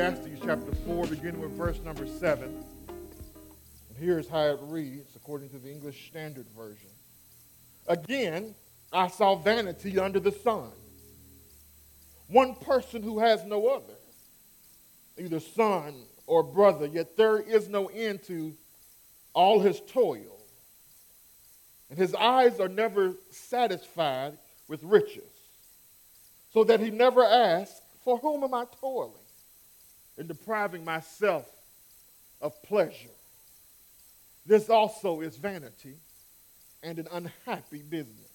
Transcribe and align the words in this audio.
Ecclesiastes 0.00 0.40
chapter 0.42 0.74
4, 0.86 1.06
beginning 1.08 1.42
with 1.42 1.50
verse 1.50 1.78
number 1.84 2.06
7. 2.06 2.42
And 2.88 3.98
here's 3.98 4.26
how 4.30 4.44
it 4.46 4.58
reads 4.62 5.14
according 5.14 5.50
to 5.50 5.58
the 5.58 5.70
English 5.70 6.06
Standard 6.08 6.46
Version. 6.56 6.88
Again, 7.86 8.54
I 8.94 9.08
saw 9.08 9.34
vanity 9.34 9.98
under 9.98 10.18
the 10.18 10.32
sun. 10.32 10.70
One 12.28 12.54
person 12.54 13.02
who 13.02 13.18
has 13.18 13.44
no 13.44 13.66
other, 13.66 13.92
either 15.18 15.38
son 15.38 15.92
or 16.26 16.42
brother, 16.44 16.86
yet 16.86 17.18
there 17.18 17.38
is 17.38 17.68
no 17.68 17.88
end 17.88 18.22
to 18.22 18.54
all 19.34 19.60
his 19.60 19.82
toil. 19.86 20.38
And 21.90 21.98
his 21.98 22.14
eyes 22.14 22.58
are 22.58 22.68
never 22.68 23.16
satisfied 23.30 24.38
with 24.66 24.82
riches, 24.82 25.30
so 26.54 26.64
that 26.64 26.80
he 26.80 26.90
never 26.90 27.22
asks, 27.22 27.82
For 28.02 28.16
whom 28.16 28.44
am 28.44 28.54
I 28.54 28.64
toiling 28.80 29.19
and 30.20 30.28
depriving 30.28 30.84
myself 30.84 31.50
of 32.42 32.62
pleasure? 32.62 33.08
This 34.44 34.68
also 34.68 35.22
is 35.22 35.36
vanity 35.36 35.96
and 36.82 36.98
an 36.98 37.08
unhappy 37.10 37.82
business. 37.82 38.30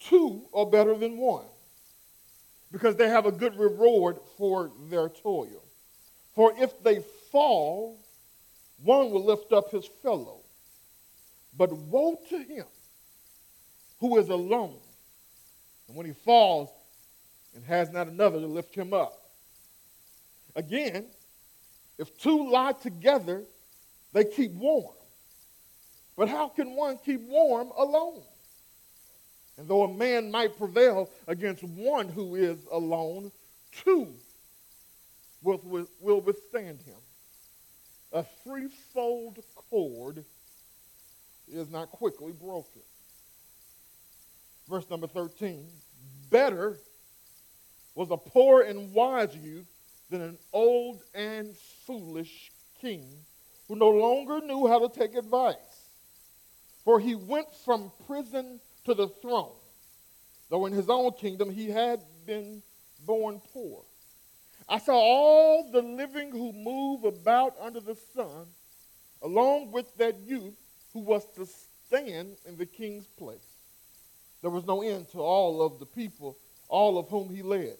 Two 0.00 0.42
are 0.52 0.66
better 0.66 0.96
than 0.96 1.16
one 1.16 1.46
because 2.70 2.96
they 2.96 3.08
have 3.08 3.24
a 3.24 3.32
good 3.32 3.58
reward 3.58 4.18
for 4.36 4.70
their 4.90 5.08
toil. 5.08 5.64
For 6.34 6.52
if 6.58 6.82
they 6.82 7.00
fall, 7.30 7.98
one 8.84 9.10
will 9.10 9.24
lift 9.24 9.52
up 9.52 9.70
his 9.70 9.86
fellow. 10.02 10.40
But 11.56 11.72
woe 11.72 12.18
to 12.28 12.38
him 12.38 12.66
who 14.00 14.18
is 14.18 14.28
alone, 14.28 14.78
and 15.88 15.96
when 15.96 16.06
he 16.06 16.12
falls 16.12 16.68
and 17.54 17.64
has 17.64 17.90
not 17.90 18.08
another 18.08 18.40
to 18.40 18.46
lift 18.46 18.74
him 18.74 18.92
up. 18.92 19.21
Again, 20.54 21.06
if 21.98 22.16
two 22.18 22.50
lie 22.50 22.72
together, 22.72 23.42
they 24.12 24.24
keep 24.24 24.52
warm. 24.52 24.94
But 26.16 26.28
how 26.28 26.48
can 26.48 26.76
one 26.76 26.98
keep 26.98 27.22
warm 27.22 27.70
alone? 27.76 28.22
And 29.56 29.68
though 29.68 29.84
a 29.84 29.94
man 29.94 30.30
might 30.30 30.56
prevail 30.58 31.10
against 31.26 31.62
one 31.62 32.08
who 32.08 32.34
is 32.34 32.58
alone, 32.70 33.30
two 33.72 34.14
will, 35.42 35.86
will 36.00 36.20
withstand 36.20 36.80
him. 36.82 36.98
A 38.12 38.24
threefold 38.44 39.42
cord 39.54 40.24
is 41.50 41.70
not 41.70 41.90
quickly 41.90 42.32
broken. 42.32 42.82
Verse 44.68 44.88
number 44.90 45.06
13 45.06 45.66
Better 46.30 46.78
was 47.94 48.10
a 48.10 48.16
poor 48.16 48.62
and 48.62 48.92
wise 48.94 49.34
youth 49.36 49.66
than 50.12 50.20
an 50.20 50.38
old 50.52 51.02
and 51.14 51.56
foolish 51.86 52.52
king 52.80 53.04
who 53.66 53.74
no 53.74 53.88
longer 53.88 54.40
knew 54.40 54.68
how 54.68 54.86
to 54.86 54.88
take 54.88 55.14
advice. 55.14 55.56
For 56.84 57.00
he 57.00 57.14
went 57.14 57.48
from 57.64 57.90
prison 58.06 58.60
to 58.84 58.92
the 58.94 59.08
throne, 59.08 59.56
though 60.50 60.66
in 60.66 60.72
his 60.72 60.90
own 60.90 61.12
kingdom 61.12 61.50
he 61.50 61.70
had 61.70 62.00
been 62.26 62.62
born 63.06 63.40
poor. 63.54 63.82
I 64.68 64.78
saw 64.78 64.94
all 64.94 65.70
the 65.72 65.82
living 65.82 66.30
who 66.30 66.52
move 66.52 67.04
about 67.04 67.54
under 67.58 67.80
the 67.80 67.96
sun, 68.14 68.46
along 69.22 69.72
with 69.72 69.96
that 69.96 70.20
youth 70.20 70.54
who 70.92 71.00
was 71.00 71.24
to 71.36 71.46
stand 71.86 72.36
in 72.46 72.56
the 72.58 72.66
king's 72.66 73.06
place. 73.06 73.56
There 74.42 74.50
was 74.50 74.66
no 74.66 74.82
end 74.82 75.08
to 75.12 75.20
all 75.20 75.62
of 75.62 75.78
the 75.78 75.86
people, 75.86 76.36
all 76.68 76.98
of 76.98 77.08
whom 77.08 77.34
he 77.34 77.42
led. 77.42 77.78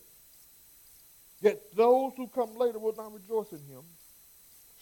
Yet 1.43 1.61
those 1.75 2.13
who 2.17 2.29
come 2.29 2.57
later 2.57 2.79
will 2.79 2.95
not 2.97 3.13
rejoice 3.13 3.53
in 3.53 3.59
him. 3.59 3.83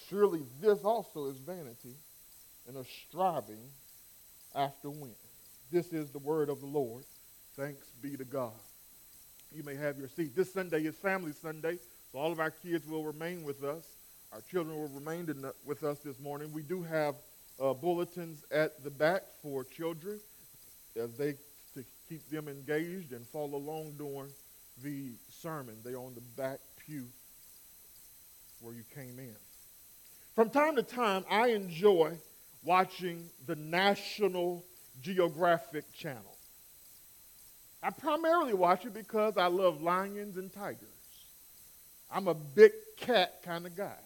Surely 0.09 0.43
this 0.60 0.81
also 0.81 1.26
is 1.26 1.38
vanity 1.38 1.94
and 2.69 2.76
a 2.76 2.84
striving 3.09 3.71
after 4.54 4.91
wind. 4.91 5.15
This 5.72 5.93
is 5.93 6.10
the 6.10 6.19
word 6.19 6.50
of 6.50 6.60
the 6.60 6.66
Lord. 6.66 7.04
Thanks 7.56 7.87
be 8.03 8.16
to 8.16 8.25
God. 8.25 8.53
You 9.54 9.62
may 9.62 9.75
have 9.75 9.99
your 9.99 10.09
seat. 10.09 10.37
This 10.37 10.53
Sunday 10.53 10.84
is 10.84 10.94
Family 10.97 11.32
Sunday, 11.32 11.78
so 12.12 12.19
all 12.19 12.31
of 12.31 12.41
our 12.41 12.50
kids 12.50 12.87
will 12.87 13.04
remain 13.04 13.43
with 13.43 13.65
us. 13.65 13.84
Our 14.32 14.43
children 14.43 14.76
will 14.76 14.88
remain 14.88 15.26
the, 15.26 15.54
with 15.65 15.82
us 15.82 15.99
this 16.00 16.20
morning. 16.20 16.53
We 16.53 16.62
do 16.62 16.82
have 16.82 17.16
uh, 17.60 17.72
bulletins 17.72 18.44
at 18.53 18.82
the 18.84 18.91
back 18.91 19.22
for 19.43 19.65
children 19.65 20.20
as 20.97 21.15
they 21.15 21.34
to 21.75 21.84
keep 22.09 22.28
them 22.31 22.49
engaged 22.49 23.12
and 23.12 23.26
follow 23.28 23.56
along 23.56 23.94
during 23.97 24.31
the 24.82 25.12
sermon. 25.28 25.76
They're 25.84 25.96
on 25.96 26.14
the 26.14 26.22
back 26.36 26.60
pew 26.86 27.06
where 28.60 28.74
you 28.74 28.84
came 28.94 29.18
in. 29.18 29.34
From 30.34 30.50
time 30.50 30.76
to 30.76 30.82
time, 30.82 31.24
I 31.30 31.48
enjoy 31.48 32.16
watching 32.64 33.28
the 33.46 33.56
National 33.56 34.64
Geographic 35.02 35.92
Channel. 35.92 36.36
I 37.82 37.90
primarily 37.90 38.54
watch 38.54 38.84
it 38.84 38.92
because 38.92 39.38
I 39.38 39.46
love 39.46 39.80
lions 39.80 40.36
and 40.36 40.52
tigers. 40.52 40.88
I'm 42.10 42.28
a 42.28 42.34
big 42.34 42.72
cat 42.96 43.42
kind 43.42 43.66
of 43.66 43.76
guy. 43.76 43.98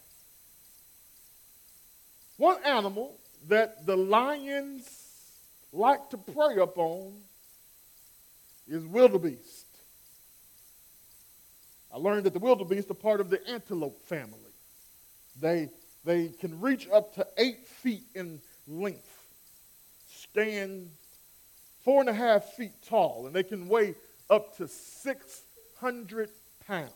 One 2.37 2.63
animal 2.65 3.17
that 3.49 3.87
the 3.87 3.97
lions 3.97 4.89
like 5.73 6.11
to 6.11 6.17
prey 6.17 6.57
upon 6.61 7.15
is 8.69 8.85
wildebeest. 8.87 9.64
I 11.95 11.99
learned 11.99 12.25
that 12.25 12.33
the 12.33 12.41
wildebeest 12.41 12.91
are 12.91 12.95
part 12.95 13.21
of 13.21 13.31
the 13.31 13.47
antelope 13.49 14.03
family. 14.03 14.41
They, 15.41 15.69
they 16.05 16.29
can 16.29 16.61
reach 16.61 16.89
up 16.93 17.15
to 17.15 17.27
eight 17.39 17.69
feet 17.69 18.03
in 18.17 18.41
length, 18.67 19.09
stand 20.09 20.91
four 21.85 22.01
and 22.01 22.09
a 22.09 22.15
half 22.15 22.45
feet 22.55 22.73
tall, 22.89 23.27
and 23.27 23.35
they 23.35 23.45
can 23.45 23.69
weigh 23.69 23.95
up 24.29 24.57
to 24.57 24.67
600 24.67 26.31
pounds. 26.67 26.91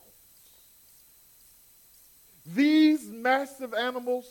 These 2.57 3.07
massive 3.07 3.75
animals 3.75 4.29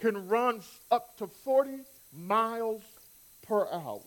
can 0.00 0.28
run 0.28 0.60
up 0.90 1.16
to 1.16 1.28
40 1.28 1.78
miles 2.12 2.82
per 3.40 3.66
hour. 3.72 4.02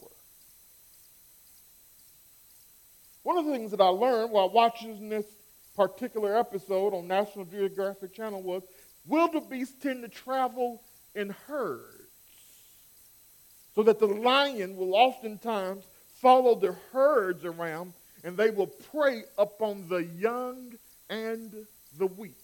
One 3.24 3.38
of 3.38 3.46
the 3.46 3.52
things 3.52 3.72
that 3.72 3.82
I 3.82 3.88
learned 3.88 4.32
while 4.32 4.50
watching 4.50 5.10
this 5.10 5.26
particular 5.76 6.38
episode 6.38 6.94
on 6.94 7.08
National 7.08 7.46
Geographic 7.46 8.14
Channel 8.14 8.42
was 8.42 8.64
wildebeest 9.08 9.82
tend 9.82 10.04
to 10.04 10.10
travel 10.10 10.82
in 11.16 11.30
herds. 11.48 11.90
So 13.76 13.84
that 13.84 14.00
the 14.00 14.08
lion 14.08 14.76
will 14.76 14.94
oftentimes 14.94 15.84
follow 16.22 16.56
the 16.56 16.76
herds 16.92 17.44
around 17.44 17.94
and 18.24 18.38
they 18.38 18.52
will 18.52 18.68
prey 18.68 19.24
upon 19.38 19.90
the 19.90 20.04
young 20.04 20.74
and 21.10 21.54
the 21.98 22.08
weak. 22.08 22.38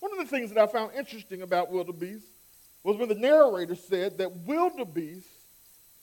One 0.00 0.12
of 0.12 0.18
the 0.18 0.30
things 0.30 0.52
that 0.52 0.62
I 0.62 0.66
found 0.66 0.92
interesting 0.94 1.42
about 1.42 1.72
wildebeest 1.72 2.26
was 2.84 2.96
when 2.96 3.08
the 3.08 3.14
narrator 3.14 3.74
said 3.74 4.18
that 4.18 4.30
wildebeest 4.46 5.26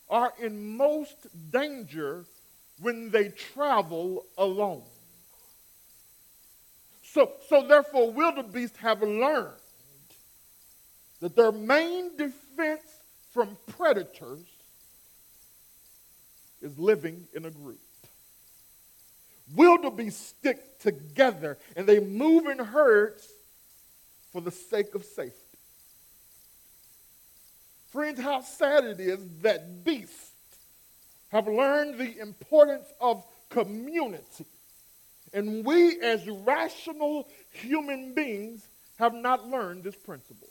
are 0.09 0.33
in 0.41 0.75
most 0.75 1.15
danger 1.51 2.25
when 2.81 3.09
they 3.11 3.29
travel 3.29 4.25
alone. 4.37 4.83
So, 7.13 7.31
so 7.47 7.67
therefore, 7.67 8.09
wildebeest 8.09 8.75
have 8.77 9.03
learned 9.03 9.53
that 11.21 11.35
their 11.35 11.51
main 11.51 12.17
defense 12.17 12.81
from 13.31 13.55
predators 13.67 14.43
is 16.59 16.79
living 16.79 17.27
in 17.35 17.45
a 17.45 17.51
group. 17.51 17.79
Wildebeest 19.55 20.27
stick 20.29 20.79
together 20.79 21.59
and 21.75 21.85
they 21.85 21.99
move 21.99 22.47
in 22.47 22.57
herds 22.57 23.27
for 24.31 24.41
the 24.41 24.49
sake 24.49 24.95
of 24.95 25.05
safety. 25.05 25.37
Friends, 27.91 28.19
how 28.19 28.41
sad 28.41 28.85
it 28.85 28.99
is 28.99 29.19
that 29.43 29.83
beasts 29.83 30.31
have 31.31 31.47
learned 31.47 31.99
the 31.99 32.19
importance 32.19 32.87
of 32.99 33.23
community. 33.49 34.47
And 35.33 35.65
we, 35.65 35.99
as 36.01 36.27
rational 36.27 37.27
human 37.51 38.13
beings, 38.13 38.67
have 38.99 39.13
not 39.13 39.49
learned 39.49 39.83
this 39.83 39.95
principle. 39.95 40.49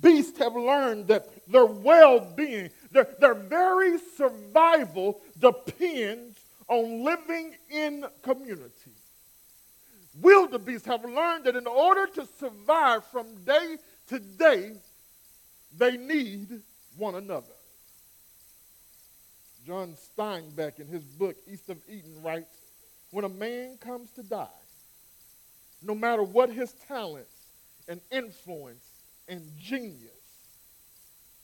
Beasts 0.00 0.38
have 0.38 0.54
learned 0.54 1.08
that 1.08 1.28
their 1.50 1.66
well 1.66 2.20
being, 2.20 2.70
their, 2.90 3.08
their 3.18 3.34
very 3.34 3.98
survival 4.16 5.20
depends 5.38 6.38
on 6.68 7.04
living 7.04 7.54
in 7.70 8.04
community 8.22 8.92
wildebeest 10.20 10.86
have 10.86 11.04
learned 11.04 11.44
that 11.44 11.56
in 11.56 11.66
order 11.66 12.06
to 12.06 12.26
survive 12.38 13.04
from 13.06 13.26
day 13.44 13.76
to 14.08 14.18
day, 14.18 14.72
they 15.76 15.96
need 15.96 16.60
one 16.96 17.14
another. 17.14 17.46
John 19.66 19.94
Steinbeck, 19.94 20.80
in 20.80 20.86
his 20.86 21.04
book 21.04 21.36
East 21.50 21.68
of 21.68 21.78
Eden, 21.88 22.22
writes 22.22 22.54
when 23.10 23.24
a 23.24 23.28
man 23.28 23.76
comes 23.78 24.10
to 24.12 24.22
die, 24.22 24.46
no 25.82 25.94
matter 25.94 26.22
what 26.22 26.50
his 26.50 26.72
talents 26.86 27.30
and 27.88 28.00
influence 28.10 28.84
and 29.28 29.42
genius, 29.58 30.10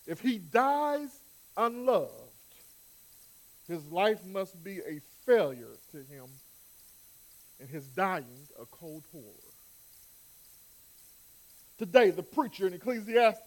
if 0.06 0.20
he 0.20 0.38
dies 0.38 1.08
unloved, 1.56 2.10
his 3.68 3.84
life 3.86 4.24
must 4.26 4.62
be 4.62 4.78
a 4.78 5.00
failure 5.24 5.78
to 5.92 5.98
him 5.98 6.26
and 7.60 7.68
his 7.68 7.86
dying 7.88 8.48
a 8.60 8.66
cold 8.66 9.04
horror. 9.12 9.24
Today, 11.78 12.10
the 12.10 12.22
preacher 12.22 12.66
in 12.66 12.74
Ecclesiastes 12.74 13.40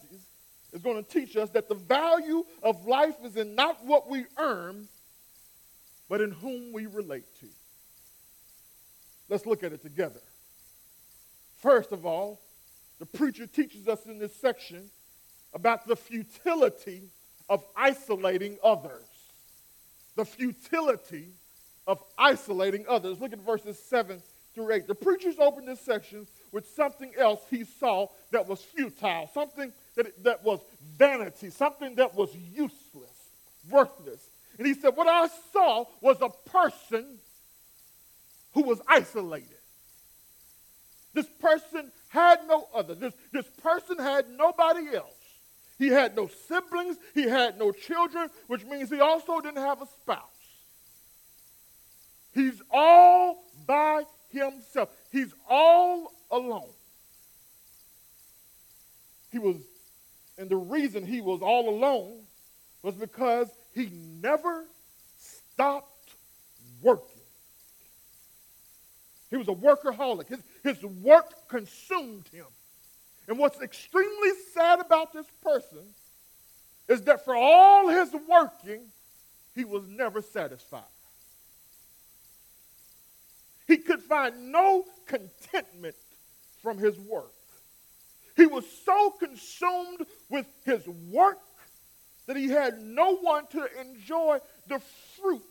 is 0.73 0.81
going 0.81 1.03
to 1.03 1.09
teach 1.09 1.37
us 1.37 1.49
that 1.51 1.69
the 1.69 1.75
value 1.75 2.43
of 2.63 2.85
life 2.85 3.15
is 3.23 3.37
in 3.37 3.55
not 3.55 3.83
what 3.85 4.09
we 4.09 4.25
earn, 4.37 4.87
but 6.09 6.21
in 6.21 6.31
whom 6.31 6.73
we 6.73 6.87
relate 6.87 7.25
to. 7.39 7.47
Let's 9.29 9.45
look 9.45 9.63
at 9.63 9.73
it 9.73 9.81
together. 9.81 10.21
First 11.61 11.91
of 11.91 12.05
all, 12.05 12.39
the 12.99 13.05
preacher 13.05 13.45
teaches 13.45 13.87
us 13.87 14.05
in 14.05 14.19
this 14.19 14.35
section 14.35 14.89
about 15.53 15.87
the 15.87 15.95
futility 15.95 17.03
of 17.49 17.63
isolating 17.75 18.57
others. 18.63 19.05
The 20.15 20.25
futility 20.25 21.27
of 21.85 22.01
isolating 22.17 22.85
others. 22.87 23.19
Look 23.19 23.33
at 23.33 23.39
verses 23.39 23.79
7 23.79 24.21
through 24.53 24.71
8. 24.71 24.87
The 24.87 24.95
preachers 24.95 25.35
opened 25.39 25.67
this 25.67 25.79
section 25.79 26.27
with 26.51 26.67
something 26.75 27.11
else 27.17 27.41
he 27.49 27.63
saw 27.63 28.07
that 28.31 28.47
was 28.47 28.61
futile, 28.61 29.29
something 29.33 29.71
that, 29.95 30.23
that 30.23 30.43
was 30.43 30.59
vanity, 30.97 31.49
something 31.49 31.95
that 31.95 32.15
was 32.15 32.35
useless, 32.35 33.29
worthless. 33.69 34.27
And 34.57 34.65
he 34.65 34.73
said, 34.73 34.95
What 34.95 35.07
I 35.07 35.27
saw 35.53 35.85
was 36.01 36.17
a 36.21 36.29
person 36.49 37.19
who 38.57 38.63
was 38.63 38.81
isolated. 38.87 39.59
This 41.13 41.27
person 41.39 41.91
had 42.09 42.39
no 42.47 42.67
other. 42.73 42.95
This, 42.95 43.13
this 43.31 43.45
person 43.61 43.99
had 43.99 44.31
nobody 44.31 44.95
else. 44.95 45.13
He 45.77 45.89
had 45.89 46.15
no 46.15 46.27
siblings. 46.47 46.97
He 47.13 47.21
had 47.21 47.59
no 47.59 47.71
children, 47.71 48.31
which 48.47 48.65
means 48.65 48.89
he 48.89 48.99
also 48.99 49.41
didn't 49.41 49.61
have 49.61 49.83
a 49.83 49.85
spouse. 49.85 50.23
He's 52.33 52.59
all 52.71 53.43
by 53.67 54.05
himself. 54.31 54.89
He's 55.11 55.31
all 55.47 56.11
alone. 56.31 56.73
He 59.31 59.37
was, 59.37 59.57
and 60.39 60.49
the 60.49 60.55
reason 60.55 61.05
he 61.05 61.21
was 61.21 61.43
all 61.43 61.69
alone 61.69 62.23
was 62.81 62.95
because 62.95 63.49
he 63.75 63.91
never 64.19 64.65
stopped 65.19 66.09
working. 66.81 67.16
He 69.29 69.37
was 69.37 69.47
a 69.47 69.53
workaholic. 69.53 70.27
His, 70.27 70.39
his 70.63 70.83
work 70.83 71.47
consumed 71.49 72.27
him. 72.31 72.45
And 73.27 73.37
what's 73.37 73.59
extremely 73.61 74.31
sad 74.53 74.79
about 74.79 75.11
this 75.11 75.25
person 75.43 75.83
is 76.87 77.01
that 77.03 77.25
for 77.25 77.35
all 77.35 77.89
his 77.89 78.09
working, 78.29 78.81
he 79.53 79.65
was 79.65 79.87
never 79.87 80.21
satisfied. 80.21 80.83
He 83.67 83.77
could 83.77 84.01
find 84.01 84.51
no 84.51 84.85
contentment 85.07 85.95
from 86.61 86.77
his 86.77 86.97
work. 86.97 87.33
He 88.37 88.45
was 88.45 88.65
so 88.85 89.09
consumed 89.09 90.05
with 90.29 90.45
his 90.63 90.87
work 90.87 91.39
that 92.27 92.37
he 92.37 92.47
had 92.47 92.81
no 92.81 93.17
one 93.17 93.47
to 93.47 93.67
enjoy 93.81 94.39
the 94.67 94.79
fruits 95.19 95.43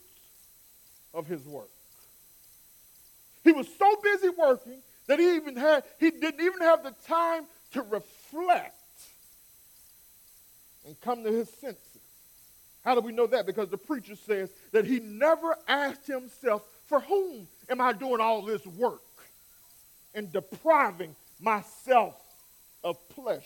of 1.12 1.26
his 1.26 1.44
work. 1.44 1.69
He 3.47 3.53
was 3.53 3.69
so 3.79 3.97
busy 4.03 4.29
working 4.31 4.83
that 5.07 5.21
he 5.21 5.37
even 5.37 5.55
had 5.55 5.85
he 6.01 6.11
didn't 6.11 6.41
even 6.41 6.61
have 6.63 6.83
the 6.83 6.93
time 7.07 7.45
to 7.75 7.83
reflect 7.83 8.75
and 10.85 11.01
come 11.01 11.23
to 11.23 11.31
his 11.31 11.49
senses. 11.49 12.01
How 12.85 12.97
do 12.97 13.01
we 13.01 13.13
know 13.13 13.29
that? 13.29 13.47
Because 13.47 13.69
the 13.69 13.79
preacher 13.79 14.17
says 14.17 14.51
that 14.73 14.85
he 14.85 14.99
never 14.99 15.57
asked 15.69 16.09
himself, 16.09 16.65
For 16.87 16.99
whom 16.99 17.47
am 17.71 17.81
I 17.81 17.93
doing 17.93 18.21
all 18.21 18.43
this 18.43 18.67
work 18.67 19.01
and 20.13 20.33
depriving 20.33 21.15
myself 21.39 22.17
of 22.83 22.97
pleasure? 23.11 23.43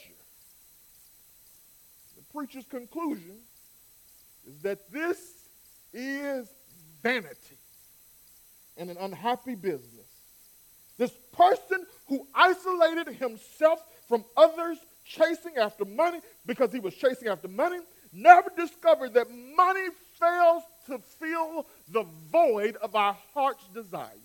The 2.16 2.22
preacher's 2.32 2.64
conclusion 2.64 3.36
is 4.48 4.62
that 4.62 4.90
this 4.90 5.18
is 5.92 6.48
vanity 7.02 7.59
and 8.80 8.90
an 8.90 8.96
unhappy 8.98 9.54
business. 9.54 10.08
This 10.98 11.12
person 11.32 11.86
who 12.08 12.26
isolated 12.34 13.14
himself 13.14 13.80
from 14.08 14.24
others 14.36 14.78
chasing 15.04 15.56
after 15.56 15.84
money 15.84 16.20
because 16.46 16.72
he 16.72 16.80
was 16.80 16.94
chasing 16.94 17.28
after 17.28 17.46
money, 17.46 17.78
never 18.12 18.50
discovered 18.56 19.14
that 19.14 19.28
money 19.30 19.88
fails 20.18 20.62
to 20.86 20.98
fill 21.18 21.66
the 21.90 22.04
void 22.32 22.76
of 22.76 22.96
our 22.96 23.16
heart's 23.34 23.64
desires. 23.74 24.16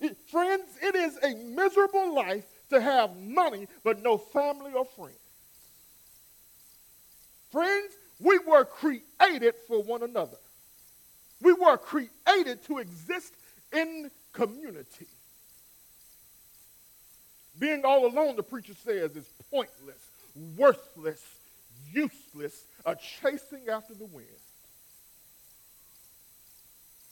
It, 0.00 0.16
friends, 0.28 0.64
it 0.82 0.94
is 0.96 1.16
a 1.22 1.34
miserable 1.54 2.14
life 2.14 2.44
to 2.70 2.80
have 2.80 3.16
money 3.16 3.68
but 3.84 4.02
no 4.02 4.18
family 4.18 4.72
or 4.72 4.84
friends. 4.84 5.16
Friends, 7.52 7.94
we 8.18 8.38
were 8.38 8.64
created 8.64 9.54
for 9.68 9.82
one 9.82 10.02
another. 10.02 10.38
We 11.42 11.52
were 11.52 11.76
created 11.76 12.64
to 12.66 12.78
exist 12.78 13.32
in 13.72 14.10
community. 14.32 15.06
Being 17.58 17.84
all 17.84 18.06
alone, 18.06 18.36
the 18.36 18.42
preacher 18.42 18.74
says, 18.84 19.16
is 19.16 19.28
pointless, 19.50 20.10
worthless, 20.56 21.22
useless, 21.92 22.64
a 22.86 22.96
chasing 22.96 23.68
after 23.70 23.94
the 23.94 24.06
wind. 24.06 24.28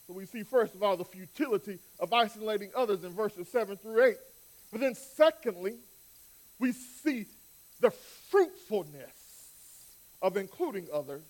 So 0.06 0.14
we 0.14 0.26
see, 0.26 0.42
first 0.42 0.74
of 0.74 0.82
all, 0.82 0.96
the 0.96 1.04
futility 1.04 1.78
of 1.98 2.12
isolating 2.12 2.70
others 2.74 3.04
in 3.04 3.12
verses 3.12 3.48
7 3.48 3.76
through 3.76 4.04
8. 4.04 4.16
But 4.72 4.80
then, 4.80 4.94
secondly, 4.94 5.74
we 6.58 6.72
see 6.72 7.26
the 7.80 7.90
fruitfulness 7.90 9.10
of 10.22 10.36
including 10.36 10.88
others 10.92 11.22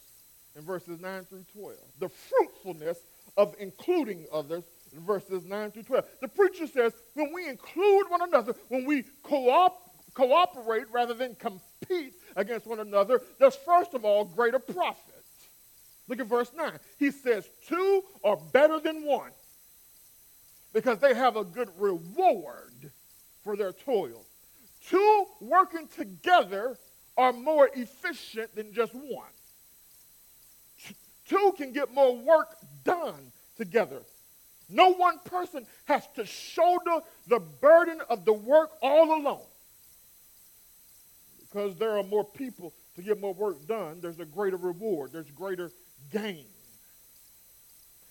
in 0.57 0.63
verses 0.63 1.01
9 1.01 1.25
through 1.25 1.45
12. 1.53 1.77
The 1.99 2.09
fruitfulness 2.09 2.99
of 3.37 3.55
including 3.59 4.27
others 4.33 4.65
in 4.93 5.01
verses 5.01 5.45
9 5.45 5.71
through 5.71 5.85
12. 5.85 6.05
The 6.21 6.29
preacher 6.29 6.67
says 6.67 6.93
when 7.15 7.33
we 7.33 7.49
include 7.49 8.07
one 8.09 8.23
another, 8.23 8.55
when 8.69 8.85
we 8.85 9.05
co-op, 9.23 9.81
cooperate 10.15 10.91
rather 10.91 11.15
than 11.15 11.35
compete 11.37 12.15
against 12.37 12.67
one 12.67 12.81
another, 12.81 13.21
there's 13.39 13.57
first 13.57 13.95
of 13.95 14.05
all 14.05 14.25
greater 14.25 14.59
profit. 14.59 15.15
Look 16.09 16.19
at 16.19 16.27
verse 16.27 16.51
9. 16.57 16.73
He 16.99 17.13
says, 17.13 17.49
Two 17.69 18.03
are 18.25 18.37
better 18.37 18.81
than 18.81 19.05
one 19.05 19.31
because 20.73 20.99
they 20.99 21.15
have 21.15 21.37
a 21.37 21.45
good 21.45 21.69
reward 21.79 22.91
for 23.45 23.57
their 23.57 23.73
toil. 23.73 24.25
Two 24.89 25.25
working 25.41 25.87
together 25.97 26.77
are 27.17 27.33
more 27.33 27.71
efficient 27.75 28.55
than 28.55 28.73
just 28.73 28.93
one. 28.95 29.29
Two 31.31 31.55
can 31.57 31.73
get 31.73 31.95
more 31.95 32.17
work 32.17 32.57
done 32.83 33.31
together. 33.57 34.03
No 34.69 34.93
one 34.93 35.21
person 35.25 35.65
has 35.85 36.03
to 36.17 36.27
shoulder 36.27 37.01
the 37.29 37.39
burden 37.39 38.01
of 38.09 38.25
the 38.25 38.33
work 38.33 38.73
all 38.83 39.17
alone. 39.17 39.47
Because 41.41 41.77
there 41.77 41.97
are 41.97 42.03
more 42.03 42.25
people 42.25 42.73
to 42.97 43.03
get 43.03 43.21
more 43.21 43.33
work 43.33 43.65
done, 43.69 44.01
there's 44.01 44.19
a 44.19 44.25
greater 44.25 44.57
reward, 44.57 45.13
there's 45.13 45.31
greater 45.31 45.71
gain. 46.13 46.45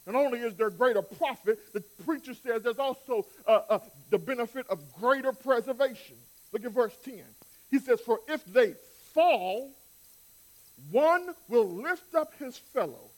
Not 0.06 0.16
only 0.16 0.40
is 0.40 0.56
there 0.56 0.70
greater 0.70 1.02
profit, 1.02 1.74
the 1.74 1.82
preacher 2.06 2.34
says 2.34 2.64
there's 2.64 2.80
also 2.80 3.26
uh, 3.46 3.62
uh, 3.70 3.80
the 4.10 4.18
benefit 4.18 4.66
of 4.70 4.80
greater 4.94 5.34
preservation. 5.34 6.16
Look 6.54 6.64
at 6.64 6.72
verse 6.72 6.96
10. 7.04 7.22
He 7.70 7.80
says, 7.80 8.00
For 8.00 8.20
if 8.28 8.44
they 8.46 8.76
fall, 9.14 9.72
one 10.92 11.30
will 11.48 11.68
lift 11.68 12.16
up 12.16 12.34
his 12.38 12.58
fellow, 12.58 13.12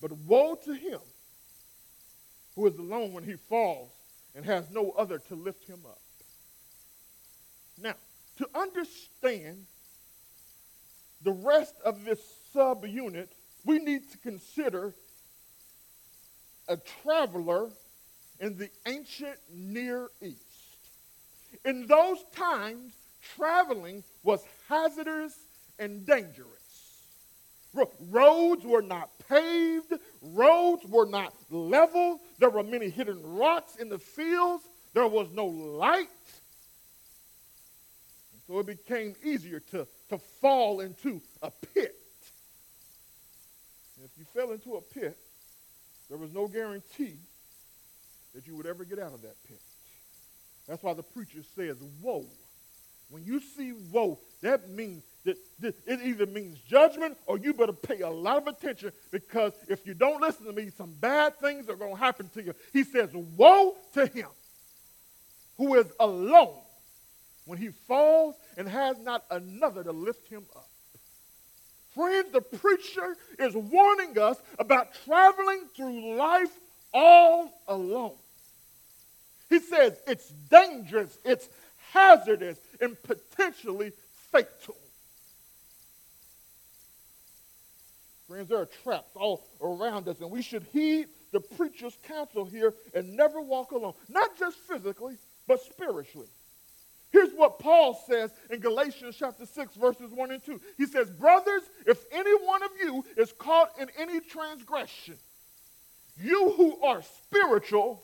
but 0.00 0.12
woe 0.12 0.56
to 0.64 0.74
him 0.74 1.00
who 2.54 2.66
is 2.66 2.76
alone 2.76 3.12
when 3.12 3.24
he 3.24 3.34
falls 3.34 3.90
and 4.34 4.44
has 4.44 4.70
no 4.70 4.90
other 4.92 5.18
to 5.18 5.34
lift 5.34 5.66
him 5.66 5.80
up. 5.86 6.00
Now, 7.80 7.94
to 8.38 8.48
understand 8.54 9.66
the 11.22 11.32
rest 11.32 11.74
of 11.84 12.04
this 12.04 12.20
subunit, 12.54 13.28
we 13.64 13.78
need 13.78 14.10
to 14.10 14.18
consider 14.18 14.94
a 16.68 16.76
traveler 17.02 17.70
in 18.40 18.56
the 18.56 18.70
ancient 18.86 19.38
Near 19.52 20.10
East. 20.22 20.38
In 21.64 21.86
those 21.86 22.24
times, 22.34 22.92
traveling 23.36 24.04
was 24.22 24.44
hazardous 24.68 25.34
and 25.78 26.06
dangerous. 26.06 26.46
Roads 28.10 28.64
were 28.64 28.82
not 28.82 29.10
paved, 29.28 29.92
roads 30.20 30.84
were 30.86 31.06
not 31.06 31.32
level. 31.50 32.18
There 32.38 32.50
were 32.50 32.62
many 32.62 32.88
hidden 32.88 33.20
rocks 33.22 33.76
in 33.76 33.88
the 33.88 33.98
fields. 33.98 34.64
There 34.94 35.06
was 35.06 35.28
no 35.32 35.46
light. 35.46 36.08
So 38.46 38.58
it 38.58 38.66
became 38.66 39.14
easier 39.22 39.60
to, 39.70 39.86
to 40.08 40.18
fall 40.40 40.80
into 40.80 41.20
a 41.42 41.50
pit. 41.74 41.94
And 43.96 44.06
if 44.06 44.10
you 44.18 44.24
fell 44.34 44.52
into 44.52 44.76
a 44.76 44.80
pit, 44.80 45.16
there 46.08 46.18
was 46.18 46.32
no 46.32 46.48
guarantee 46.48 47.16
that 48.34 48.46
you 48.46 48.56
would 48.56 48.66
ever 48.66 48.84
get 48.84 48.98
out 48.98 49.12
of 49.12 49.22
that 49.22 49.36
pit. 49.46 49.60
That's 50.66 50.82
why 50.82 50.94
the 50.94 51.02
preacher 51.02 51.42
says, 51.54 51.76
Woe. 52.00 52.24
When 53.10 53.24
you 53.24 53.40
see 53.40 53.72
woe, 53.90 54.18
that 54.42 54.68
means 54.70 55.02
that, 55.60 55.74
it 55.86 56.00
either 56.02 56.26
means 56.26 56.58
judgment 56.60 57.16
or 57.26 57.38
you 57.38 57.52
better 57.52 57.72
pay 57.72 58.00
a 58.00 58.10
lot 58.10 58.38
of 58.38 58.46
attention 58.46 58.92
because 59.10 59.52
if 59.68 59.86
you 59.86 59.94
don't 59.94 60.20
listen 60.20 60.46
to 60.46 60.52
me, 60.52 60.70
some 60.76 60.94
bad 61.00 61.38
things 61.38 61.68
are 61.68 61.76
going 61.76 61.94
to 61.94 62.00
happen 62.00 62.28
to 62.34 62.42
you. 62.42 62.54
He 62.72 62.84
says, 62.84 63.10
Woe 63.12 63.74
to 63.94 64.06
him 64.06 64.28
who 65.56 65.74
is 65.74 65.86
alone 65.98 66.60
when 67.44 67.58
he 67.58 67.68
falls 67.86 68.36
and 68.56 68.68
has 68.68 68.98
not 69.00 69.24
another 69.30 69.82
to 69.82 69.92
lift 69.92 70.28
him 70.28 70.44
up. 70.54 70.68
Friends, 71.94 72.30
the 72.32 72.40
preacher 72.40 73.16
is 73.38 73.54
warning 73.54 74.18
us 74.18 74.36
about 74.58 74.88
traveling 75.04 75.62
through 75.74 76.16
life 76.16 76.50
all 76.94 77.50
alone. 77.66 78.14
He 79.48 79.58
says 79.58 79.98
it's 80.06 80.28
dangerous, 80.50 81.18
it's 81.24 81.48
hazardous, 81.92 82.58
and 82.80 82.96
potentially 83.02 83.92
fatal. 84.30 84.76
Friends, 88.28 88.48
there 88.48 88.58
are 88.58 88.66
traps 88.66 89.10
all 89.14 89.46
around 89.62 90.06
us, 90.06 90.20
and 90.20 90.30
we 90.30 90.42
should 90.42 90.64
heed 90.72 91.08
the 91.32 91.40
preacher's 91.40 91.96
counsel 92.02 92.44
here 92.44 92.74
and 92.94 93.16
never 93.16 93.40
walk 93.40 93.72
alone, 93.72 93.94
not 94.08 94.38
just 94.38 94.58
physically, 94.58 95.16
but 95.46 95.62
spiritually. 95.62 96.28
Here's 97.10 97.32
what 97.32 97.58
Paul 97.58 97.94
says 98.06 98.30
in 98.50 98.60
Galatians 98.60 99.16
chapter 99.18 99.46
6, 99.46 99.76
verses 99.76 100.12
1 100.12 100.30
and 100.30 100.44
2. 100.44 100.60
He 100.76 100.84
says, 100.84 101.08
Brothers, 101.08 101.62
if 101.86 102.04
any 102.12 102.34
one 102.44 102.62
of 102.62 102.70
you 102.78 103.02
is 103.16 103.32
caught 103.32 103.70
in 103.80 103.88
any 103.98 104.20
transgression, 104.20 105.16
you 106.20 106.52
who 106.56 106.82
are 106.82 107.00
spiritual 107.02 108.02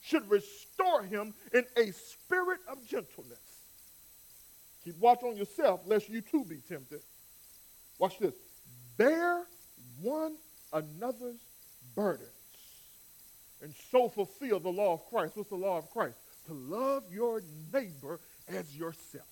should 0.00 0.30
restore 0.30 1.02
him 1.02 1.34
in 1.52 1.64
a 1.76 1.92
spirit 1.92 2.60
of 2.68 2.86
gentleness. 2.86 3.38
Keep 4.84 4.98
watch 4.98 5.22
on 5.22 5.36
yourself, 5.36 5.82
lest 5.84 6.08
you 6.08 6.22
too 6.22 6.44
be 6.44 6.62
tempted. 6.66 7.02
Watch 7.98 8.18
this. 8.18 8.34
Bear 8.96 9.44
one 10.00 10.34
another's 10.72 11.40
burdens 11.94 12.28
and 13.62 13.74
so 13.90 14.08
fulfill 14.08 14.60
the 14.60 14.68
law 14.68 14.94
of 14.94 15.04
Christ. 15.06 15.36
What's 15.36 15.50
the 15.50 15.56
law 15.56 15.78
of 15.78 15.90
Christ? 15.90 16.16
To 16.46 16.54
love 16.54 17.04
your 17.10 17.42
neighbor 17.72 18.20
as 18.48 18.76
yourself. 18.76 19.26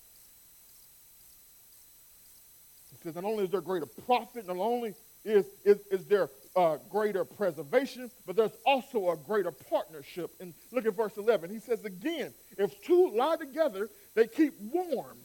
He 2.91 2.97
says, 3.03 3.15
not 3.15 3.23
only 3.23 3.45
is 3.45 3.49
there 3.51 3.61
greater 3.61 3.85
profit, 3.85 4.47
not 4.47 4.57
only 4.57 4.93
is, 5.23 5.45
is, 5.63 5.77
is 5.91 6.05
there 6.05 6.29
uh, 6.55 6.77
greater 6.89 7.23
preservation, 7.23 8.09
but 8.25 8.35
there's 8.35 8.55
also 8.65 9.11
a 9.11 9.17
greater 9.17 9.51
partnership. 9.51 10.31
And 10.39 10.53
look 10.71 10.85
at 10.85 10.95
verse 10.95 11.17
11. 11.17 11.49
He 11.49 11.59
says 11.59 11.85
again, 11.85 12.33
if 12.57 12.81
two 12.81 13.11
lie 13.15 13.35
together, 13.37 13.89
they 14.15 14.27
keep 14.27 14.53
warm. 14.59 15.17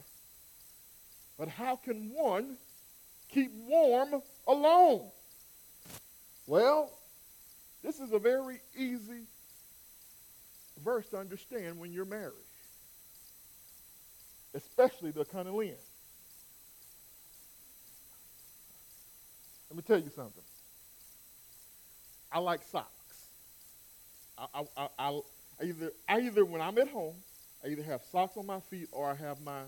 But 1.38 1.49
how 1.49 1.76
can 1.76 2.11
one 2.14 2.56
keep 3.30 3.50
warm 3.66 4.22
alone? 4.46 5.11
Well, 6.52 6.90
this 7.82 7.99
is 7.99 8.12
a 8.12 8.18
very 8.18 8.61
easy 8.76 9.23
verse 10.85 11.09
to 11.09 11.16
understand 11.16 11.78
when 11.78 11.94
you're 11.94 12.04
married 12.04 12.44
especially 14.54 15.12
the 15.12 15.25
cunnilingus. 15.25 15.78
Let 19.71 19.76
me 19.78 19.82
tell 19.87 19.99
you 19.99 20.11
something. 20.14 20.42
I 22.30 22.38
like 22.38 22.61
socks. 22.71 22.90
I, 24.37 24.44
I, 24.54 24.64
I, 24.76 24.88
I, 24.99 25.64
either, 25.64 25.90
I 26.06 26.21
either, 26.21 26.44
when 26.44 26.61
I'm 26.61 26.76
at 26.76 26.88
home, 26.88 27.14
I 27.64 27.68
either 27.68 27.82
have 27.82 28.02
socks 28.11 28.37
on 28.37 28.44
my 28.44 28.61
feet 28.61 28.88
or 28.92 29.09
I 29.09 29.14
have 29.14 29.40
my 29.40 29.62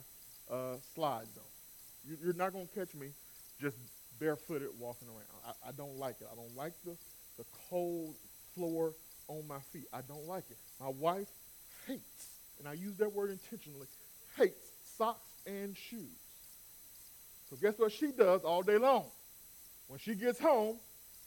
uh, 0.51 0.75
slides 0.95 1.35
on. 1.39 2.11
You, 2.11 2.19
you're 2.23 2.35
not 2.35 2.53
going 2.53 2.67
to 2.67 2.75
catch 2.75 2.95
me 2.95 3.07
just 3.59 3.79
barefooted 4.19 4.69
walking 4.79 5.09
around. 5.09 5.25
I, 5.47 5.69
I 5.69 5.73
don't 5.73 5.97
like 5.97 6.17
it. 6.21 6.29
I 6.31 6.35
don't 6.35 6.55
like 6.57 6.73
the, 6.85 6.97
the 7.39 7.45
cold 7.69 8.15
floor 8.55 8.95
on 9.29 9.47
my 9.49 9.61
feet. 9.73 9.87
I 9.93 10.01
don't 10.03 10.27
like 10.27 10.45
it. 10.51 10.57
My 10.81 10.89
wife 10.89 11.29
hates, 11.87 12.29
and 12.59 12.69
I 12.69 12.75
use 12.75 12.97
that 12.97 13.13
word 13.13 13.31
intentionally, 13.31 13.87
hates 14.37 14.71
socks 14.97 15.31
and 15.47 15.77
shoes. 15.77 16.19
So 17.51 17.57
guess 17.57 17.79
what 17.79 17.93
she 17.93 18.13
does 18.13 18.43
all 18.43 18.63
day 18.63 18.79
long? 18.79 19.05
When 19.89 19.99
she 19.99 20.15
gets 20.15 20.41
home, 20.41 20.79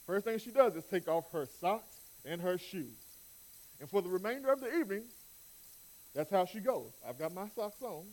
first 0.06 0.24
thing 0.24 0.38
she 0.38 0.50
does 0.50 0.74
is 0.74 0.84
take 0.84 1.08
off 1.08 1.30
her 1.32 1.46
socks 1.60 1.96
and 2.24 2.40
her 2.40 2.58
shoes. 2.58 2.96
And 3.80 3.88
for 3.88 4.02
the 4.02 4.08
remainder 4.08 4.52
of 4.52 4.60
the 4.60 4.76
evening, 4.76 5.04
that's 6.14 6.30
how 6.30 6.44
she 6.44 6.60
goes. 6.60 6.90
I've 7.08 7.18
got 7.18 7.32
my 7.32 7.48
socks 7.48 7.80
on. 7.82 8.04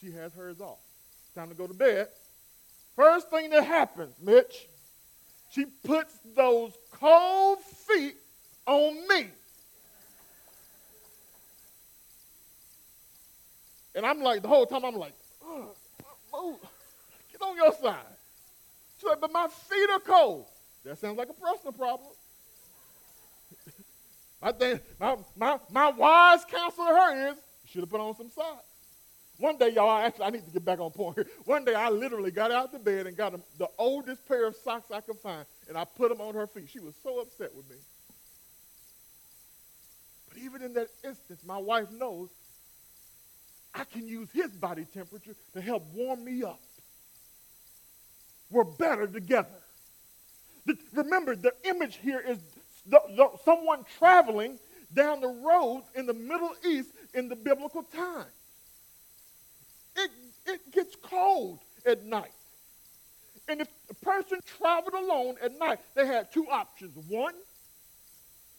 She 0.00 0.12
has 0.12 0.34
hers 0.34 0.60
off. 0.60 0.78
Time 1.34 1.48
to 1.48 1.54
go 1.54 1.66
to 1.66 1.74
bed. 1.74 2.08
First 2.98 3.30
thing 3.30 3.50
that 3.50 3.62
happens, 3.62 4.12
Mitch, 4.20 4.66
she 5.52 5.66
puts 5.66 6.18
those 6.34 6.72
cold 6.90 7.60
feet 7.60 8.16
on 8.66 9.06
me. 9.06 9.28
And 13.94 14.04
I'm 14.04 14.20
like, 14.20 14.42
the 14.42 14.48
whole 14.48 14.66
time 14.66 14.84
I'm 14.84 14.96
like, 14.96 15.12
move, 15.46 16.56
get 17.30 17.40
on 17.40 17.54
your 17.54 17.72
side. 17.80 17.98
She's 18.96 19.08
like, 19.08 19.20
but 19.20 19.32
my 19.32 19.46
feet 19.46 19.90
are 19.90 20.00
cold. 20.00 20.46
That 20.84 20.98
sounds 20.98 21.18
like 21.18 21.28
a 21.28 21.34
personal 21.34 21.74
problem. 21.74 22.10
my, 24.42 24.50
thing, 24.50 24.80
my, 24.98 25.16
my, 25.36 25.58
my 25.70 25.90
wise 25.90 26.44
counsel 26.46 26.84
to 26.84 26.90
her 26.90 27.30
is, 27.30 27.36
you 27.36 27.70
should 27.70 27.80
have 27.82 27.90
put 27.90 28.00
on 28.00 28.16
some 28.16 28.28
socks. 28.28 28.67
One 29.38 29.56
day, 29.56 29.70
y'all, 29.70 29.98
actually, 29.98 30.24
I 30.24 30.30
need 30.30 30.44
to 30.46 30.50
get 30.50 30.64
back 30.64 30.80
on 30.80 30.90
point 30.90 31.16
here. 31.16 31.26
One 31.44 31.64
day, 31.64 31.74
I 31.74 31.90
literally 31.90 32.32
got 32.32 32.50
out 32.50 32.72
the 32.72 32.78
bed 32.78 33.06
and 33.06 33.16
got 33.16 33.34
a, 33.34 33.40
the 33.58 33.68
oldest 33.78 34.26
pair 34.26 34.46
of 34.46 34.56
socks 34.56 34.90
I 34.90 35.00
could 35.00 35.16
find, 35.18 35.46
and 35.68 35.78
I 35.78 35.84
put 35.84 36.08
them 36.08 36.20
on 36.20 36.34
her 36.34 36.48
feet. 36.48 36.68
She 36.68 36.80
was 36.80 36.94
so 37.04 37.20
upset 37.20 37.54
with 37.54 37.70
me. 37.70 37.76
But 40.28 40.38
even 40.38 40.62
in 40.62 40.74
that 40.74 40.88
instance, 41.04 41.40
my 41.46 41.56
wife 41.56 41.90
knows 41.92 42.30
I 43.72 43.84
can 43.84 44.08
use 44.08 44.28
his 44.32 44.50
body 44.50 44.86
temperature 44.92 45.36
to 45.54 45.60
help 45.60 45.84
warm 45.94 46.24
me 46.24 46.42
up. 46.42 46.58
We're 48.50 48.64
better 48.64 49.06
together. 49.06 49.48
The, 50.66 50.76
remember, 50.94 51.36
the 51.36 51.52
image 51.64 51.96
here 52.02 52.18
is 52.26 52.38
the, 52.86 53.00
the, 53.14 53.30
someone 53.44 53.84
traveling 53.98 54.58
down 54.92 55.20
the 55.20 55.28
road 55.28 55.84
in 55.94 56.06
the 56.06 56.14
Middle 56.14 56.54
East 56.66 56.88
in 57.14 57.28
the 57.28 57.36
biblical 57.36 57.84
time. 57.84 58.26
It, 59.98 60.10
it 60.46 60.72
gets 60.72 60.96
cold 61.02 61.58
at 61.84 62.04
night. 62.04 62.32
And 63.48 63.60
if 63.60 63.68
a 63.90 63.94
person 63.94 64.38
traveled 64.58 64.94
alone 64.94 65.36
at 65.42 65.58
night, 65.58 65.80
they 65.94 66.06
had 66.06 66.30
two 66.32 66.46
options. 66.48 66.96
One, 67.08 67.34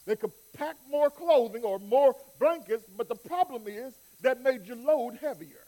they 0.06 0.16
could 0.16 0.32
pack 0.54 0.76
more 0.90 1.10
clothing 1.10 1.64
or 1.64 1.80
more 1.80 2.16
blankets, 2.40 2.84
but 2.98 3.08
the 3.08 3.16
problem 3.16 3.68
is 3.68 3.94
that 4.22 4.42
made 4.42 4.66
your 4.66 4.78
load 4.78 5.18
heavier. 5.22 5.66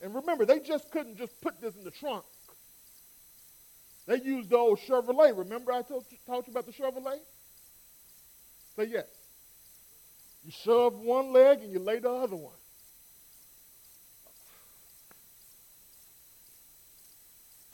And 0.00 0.14
remember, 0.14 0.46
they 0.46 0.60
just 0.60 0.90
couldn't 0.90 1.16
just 1.16 1.38
put 1.40 1.60
this 1.60 1.74
in 1.76 1.84
the 1.84 1.90
trunk. 1.90 2.24
They 4.06 4.20
used 4.20 4.48
the 4.50 4.56
old 4.56 4.78
Chevrolet. 4.78 5.36
Remember 5.36 5.72
I 5.72 5.82
told, 5.82 6.06
taught 6.26 6.46
you 6.46 6.52
about 6.52 6.66
the 6.66 6.72
Chevrolet? 6.72 7.18
Say 8.76 8.84
yes. 8.86 9.06
You 10.44 10.50
shove 10.50 10.98
one 10.98 11.32
leg 11.32 11.60
and 11.60 11.72
you 11.72 11.78
lay 11.78 11.98
the 11.98 12.10
other 12.10 12.36
one. 12.36 12.57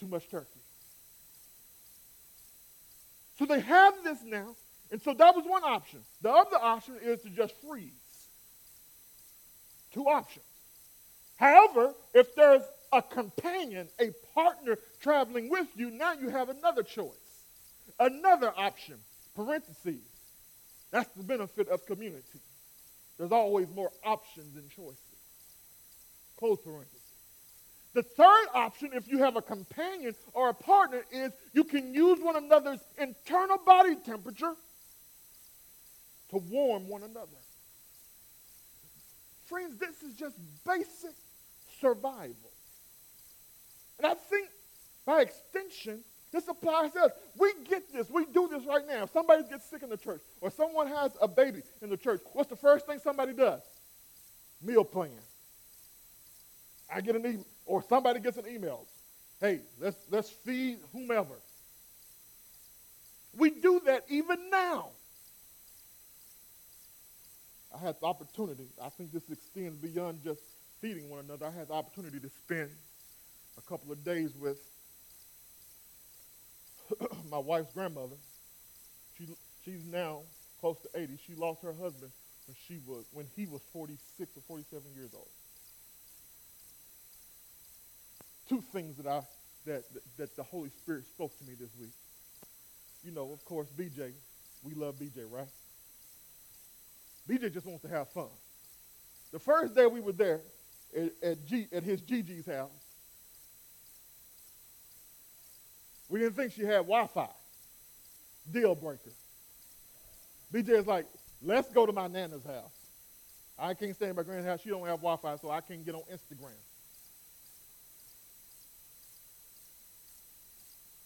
Too 0.05 0.11
much 0.11 0.29
turkey. 0.29 0.61
So 3.39 3.47
they 3.47 3.61
have 3.61 3.95
this 4.05 4.19
now, 4.23 4.55
and 4.91 5.01
so 5.01 5.15
that 5.15 5.35
was 5.35 5.45
one 5.47 5.65
option. 5.65 6.01
The 6.21 6.31
other 6.31 6.59
option 6.61 6.97
is 7.03 7.23
to 7.23 7.31
just 7.31 7.55
freeze. 7.67 7.91
Two 9.93 10.05
options. 10.05 10.45
However, 11.37 11.95
if 12.13 12.35
there's 12.35 12.63
a 12.93 13.01
companion, 13.01 13.89
a 13.99 14.11
partner 14.35 14.77
traveling 15.01 15.49
with 15.49 15.69
you, 15.75 15.91
now 15.91 16.13
you 16.13 16.29
have 16.29 16.51
another 16.51 16.83
choice. 16.83 17.09
Another 17.99 18.53
option. 18.55 18.97
Parentheses. 19.35 20.05
That's 20.91 21.11
the 21.17 21.23
benefit 21.23 21.69
of 21.69 21.87
community. 21.87 22.41
There's 23.17 23.33
always 23.33 23.69
more 23.75 23.91
options 24.05 24.55
and 24.55 24.69
choices. 24.71 24.99
Close 26.37 26.59
parentheses. 26.63 27.01
The 27.95 28.03
third 28.03 28.47
option, 28.55 28.91
if 28.93 29.09
you 29.09 29.19
have 29.19 29.37
a 29.37 29.43
companion 29.43 30.15
or 30.33 30.49
a 30.49 30.55
partner, 30.55 31.05
is 31.13 31.33
you 31.53 31.63
can 31.63 31.95
use 31.95 32.19
one 32.21 32.37
another's 32.37 32.81
internal 32.99 33.59
body 33.59 33.95
temperature 34.05 34.55
to 36.31 36.39
warm 36.51 36.89
one 36.89 37.05
another. 37.05 37.39
Friends, 39.47 39.79
this 39.79 40.03
is 40.03 40.15
just 40.15 40.37
basic 40.67 41.15
survival. 41.81 42.51
And 43.99 44.07
I 44.07 44.15
think 44.15 44.49
by 45.07 45.21
extension, 45.21 46.01
this 46.33 46.49
applies 46.49 46.93
to 46.93 47.01
us. 47.01 47.13
We 47.39 47.53
get 47.69 47.93
this. 47.93 48.11
We 48.11 48.27
do 48.27 48.49
this 48.49 48.65
right 48.67 48.85
now. 48.89 49.05
If 49.05 49.13
somebody 49.13 49.45
gets 49.49 49.71
sick 49.71 49.85
in 49.85 49.89
the 49.89 49.97
church 49.97 50.21
or 50.41 50.51
someone 50.51 50.89
has 50.89 51.13
a 51.23 51.29
baby 51.29 51.63
in 51.81 51.91
the 51.91 51.97
church, 51.97 52.21
what's 52.33 52.51
the 52.51 52.57
first 52.57 52.87
thing 52.87 52.99
somebody 52.99 53.35
does? 53.35 53.63
Meal 54.61 54.83
plan. 54.83 55.11
I 56.93 57.01
get 57.01 57.15
an 57.15 57.25
email, 57.25 57.45
or 57.67 57.83
somebody 57.83 58.21
gets 58.21 58.37
an 58.37 58.47
email. 58.49 58.87
Hey, 59.41 59.61
let's, 59.81 59.97
let's 60.11 60.31
feed 60.31 60.79
whomever. 60.93 61.35
We 63.37 63.51
do 63.51 63.81
that 63.87 64.05
even 64.09 64.51
now. 64.51 64.91
I 67.75 67.79
had 67.79 67.97
the 68.01 68.07
opportunity, 68.07 68.69
I 68.81 68.89
think 68.89 69.13
this 69.13 69.29
extends 69.31 69.77
beyond 69.77 70.23
just 70.23 70.41
feeding 70.81 71.11
one 71.11 71.25
another. 71.25 71.47
I 71.47 71.51
had 71.51 71.69
the 71.69 71.75
opportunity 71.75 72.21
to 72.21 72.29
spend 72.29 72.71
a 73.59 73.61
couple 73.63 73.91
of 73.91 74.05
days 74.05 74.31
with 74.39 74.59
my 77.31 77.39
wife's 77.39 77.73
grandmother. 77.73 78.17
She, 79.19 79.27
she's 79.65 79.85
now 79.85 80.21
close 80.61 80.77
to 80.83 80.89
80. 81.01 81.19
She 81.27 81.35
lost 81.35 81.63
her 81.63 81.73
husband 81.73 82.13
when, 82.47 82.57
she 82.69 82.79
was, 82.87 83.05
when 83.13 83.27
he 83.35 83.47
was 83.47 83.63
46 83.73 84.37
or 84.37 84.43
47 84.47 84.83
years 84.95 85.11
old. 85.15 85.29
Two 88.49 88.63
things 88.73 88.97
that, 88.97 89.07
I, 89.07 89.23
that, 89.67 89.85
that, 90.19 90.37
the 90.37 90.43
Holy 90.43 90.71
Spirit 90.71 91.07
spoke 91.07 91.37
to 91.39 91.45
me 91.45 91.55
this 91.59 91.71
week. 91.81 91.93
You 93.03 93.13
know, 93.13 93.33
of 93.33 93.45
course, 93.45 93.69
BJ. 93.77 94.13
We 94.63 94.75
love 94.75 94.97
BJ, 94.97 95.31
right? 95.31 95.49
BJ 97.29 97.53
just 97.53 97.67
wants 97.67 97.83
to 97.83 97.89
have 97.89 98.09
fun. 98.09 98.29
The 99.33 99.39
first 99.39 99.75
day 99.75 99.87
we 99.87 100.01
were 100.01 100.13
there 100.13 100.41
at, 100.97 101.11
at, 101.23 101.47
G, 101.47 101.67
at 101.73 101.83
his 101.83 102.01
Gigi's 102.03 102.47
house, 102.47 102.71
we 106.09 106.21
didn't 106.21 106.37
think 106.37 106.53
she 106.53 106.63
had 106.63 106.87
Wi-Fi. 106.87 107.29
Deal 108.53 108.75
breaker. 108.75 109.11
BJ 110.53 110.69
is 110.79 110.87
like, 110.87 111.07
let's 111.43 111.69
go 111.71 111.87
to 111.87 111.93
my 111.93 112.07
nana's 112.07 112.45
house. 112.45 112.73
I 113.59 113.75
can't 113.75 113.95
stay 113.95 114.09
in 114.09 114.17
my 114.17 114.23
grandma's 114.23 114.47
house. 114.47 114.61
She 114.63 114.69
don't 114.69 114.87
have 114.87 115.01
Wi-Fi, 115.01 115.37
so 115.37 115.51
I 115.51 115.61
can't 115.61 115.85
get 115.85 115.95
on 115.95 116.03
Instagram. 116.13 116.53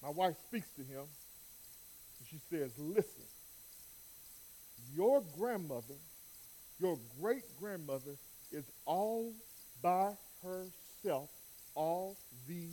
My 0.02 0.10
wife 0.10 0.36
speaks 0.46 0.68
to 0.76 0.82
him, 0.82 1.04
and 1.04 2.28
she 2.30 2.38
says, 2.50 2.70
listen, 2.78 3.24
your 4.94 5.22
grandmother 5.36 5.94
your 6.80 6.98
great 7.20 7.42
grandmother 7.60 8.14
is 8.52 8.64
all 8.86 9.32
by 9.82 10.12
herself 10.42 11.28
all 11.74 12.16
the 12.46 12.68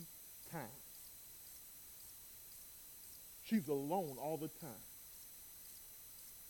time. 0.52 0.62
She's 3.44 3.68
alone 3.68 4.16
all 4.20 4.36
the 4.36 4.48
time. 4.60 4.70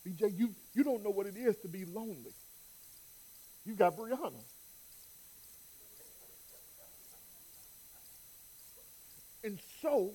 BJ, 0.05 0.37
you, 0.37 0.49
you 0.73 0.83
don't 0.83 1.03
know 1.03 1.09
what 1.09 1.25
it 1.25 1.35
is 1.35 1.55
to 1.57 1.67
be 1.67 1.85
lonely. 1.85 2.33
You 3.65 3.73
got 3.73 3.97
Brianna. 3.97 4.33
And 9.43 9.59
so, 9.81 10.11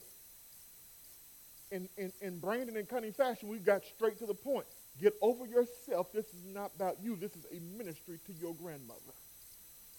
in, 1.72 1.88
in, 1.96 2.12
in 2.20 2.38
Brandon 2.38 2.76
and 2.76 2.88
Cunning 2.88 3.12
fashion, 3.12 3.48
we 3.48 3.58
got 3.58 3.84
straight 3.84 4.18
to 4.18 4.26
the 4.26 4.34
point. 4.34 4.66
Get 5.00 5.14
over 5.22 5.46
yourself. 5.46 6.12
This 6.12 6.26
is 6.26 6.44
not 6.44 6.70
about 6.76 6.96
you. 7.02 7.16
This 7.16 7.32
is 7.34 7.46
a 7.50 7.60
ministry 7.76 8.18
to 8.26 8.32
your 8.40 8.54
grandmother. 8.54 9.00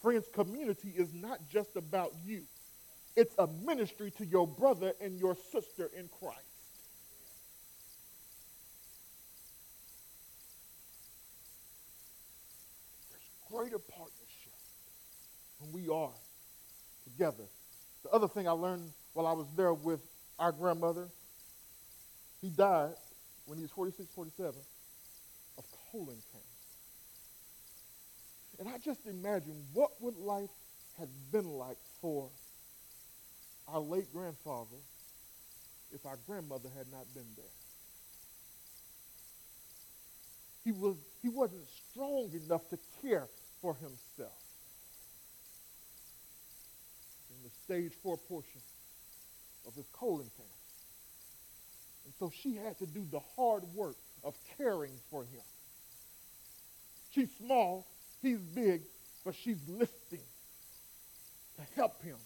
Friends, 0.02 0.26
community 0.32 0.94
is 0.96 1.14
not 1.14 1.40
just 1.52 1.76
about 1.76 2.12
you. 2.24 2.44
It's 3.16 3.34
a 3.40 3.48
ministry 3.48 4.12
to 4.18 4.26
your 4.26 4.48
brother 4.48 4.94
and 5.02 5.20
your 5.20 5.36
sister 5.52 5.90
in 5.98 6.10
Christ. 6.20 6.40
There's 13.10 13.30
greater 13.52 13.80
partnership 13.80 14.54
when 15.60 15.72
we 15.72 15.90
are 15.90 16.12
together. 17.04 17.46
The 18.04 18.10
other 18.10 18.28
thing 18.28 18.48
I 18.48 18.52
learned 18.52 18.92
while 19.14 19.26
I 19.26 19.34
was 19.34 19.48
there 19.56 19.74
with 19.74 20.02
our 20.38 20.52
grandmother, 20.52 21.08
he 22.44 22.50
died 22.50 22.92
when 23.46 23.58
he 23.58 23.62
was 23.64 23.72
46, 23.72 24.10
47 24.14 24.54
of 25.58 25.64
colon 25.90 26.18
cancer. 26.32 26.44
And 28.60 28.68
I 28.68 28.78
just 28.84 29.08
imagine 29.08 29.64
what 29.72 29.92
would 30.02 30.18
life 30.18 30.50
have 31.00 31.08
been 31.32 31.48
like 31.48 31.78
for 32.02 32.30
our 33.70 33.80
late 33.80 34.12
grandfather 34.12 34.76
if 35.94 36.06
our 36.06 36.20
grandmother 36.28 36.68
had 36.76 36.88
not 36.92 37.06
been 37.16 37.26
there. 37.38 37.46
He, 40.66 40.74
was, 40.74 40.98
he 41.22 41.30
wasn't 41.30 41.64
strong 41.92 42.30
enough 42.46 42.68
to 42.72 42.78
care 43.02 43.28
for 43.62 43.74
himself. 43.76 44.38
In 47.30 47.38
the 47.44 47.50
stage 47.64 47.94
four 48.04 48.18
portion 48.18 48.62
of 49.66 49.74
his 49.76 49.86
colon 49.94 50.30
cancer. 50.36 50.63
And 52.06 52.14
so 52.20 52.32
she 52.34 52.56
had 52.56 52.78
to 52.80 52.86
do 52.86 53.06
the 53.12 53.22
hard 53.36 53.64
work 53.74 53.96
of 54.24 54.36
caring 54.58 54.94
for 55.10 55.24
him. 55.24 55.42
She's 57.12 57.30
small, 57.38 57.86
he's 58.22 58.40
big, 58.40 58.82
but 59.24 59.36
she's 59.36 59.60
lifting 59.68 60.20
to 61.56 61.62
help 61.76 62.02
him, 62.02 62.18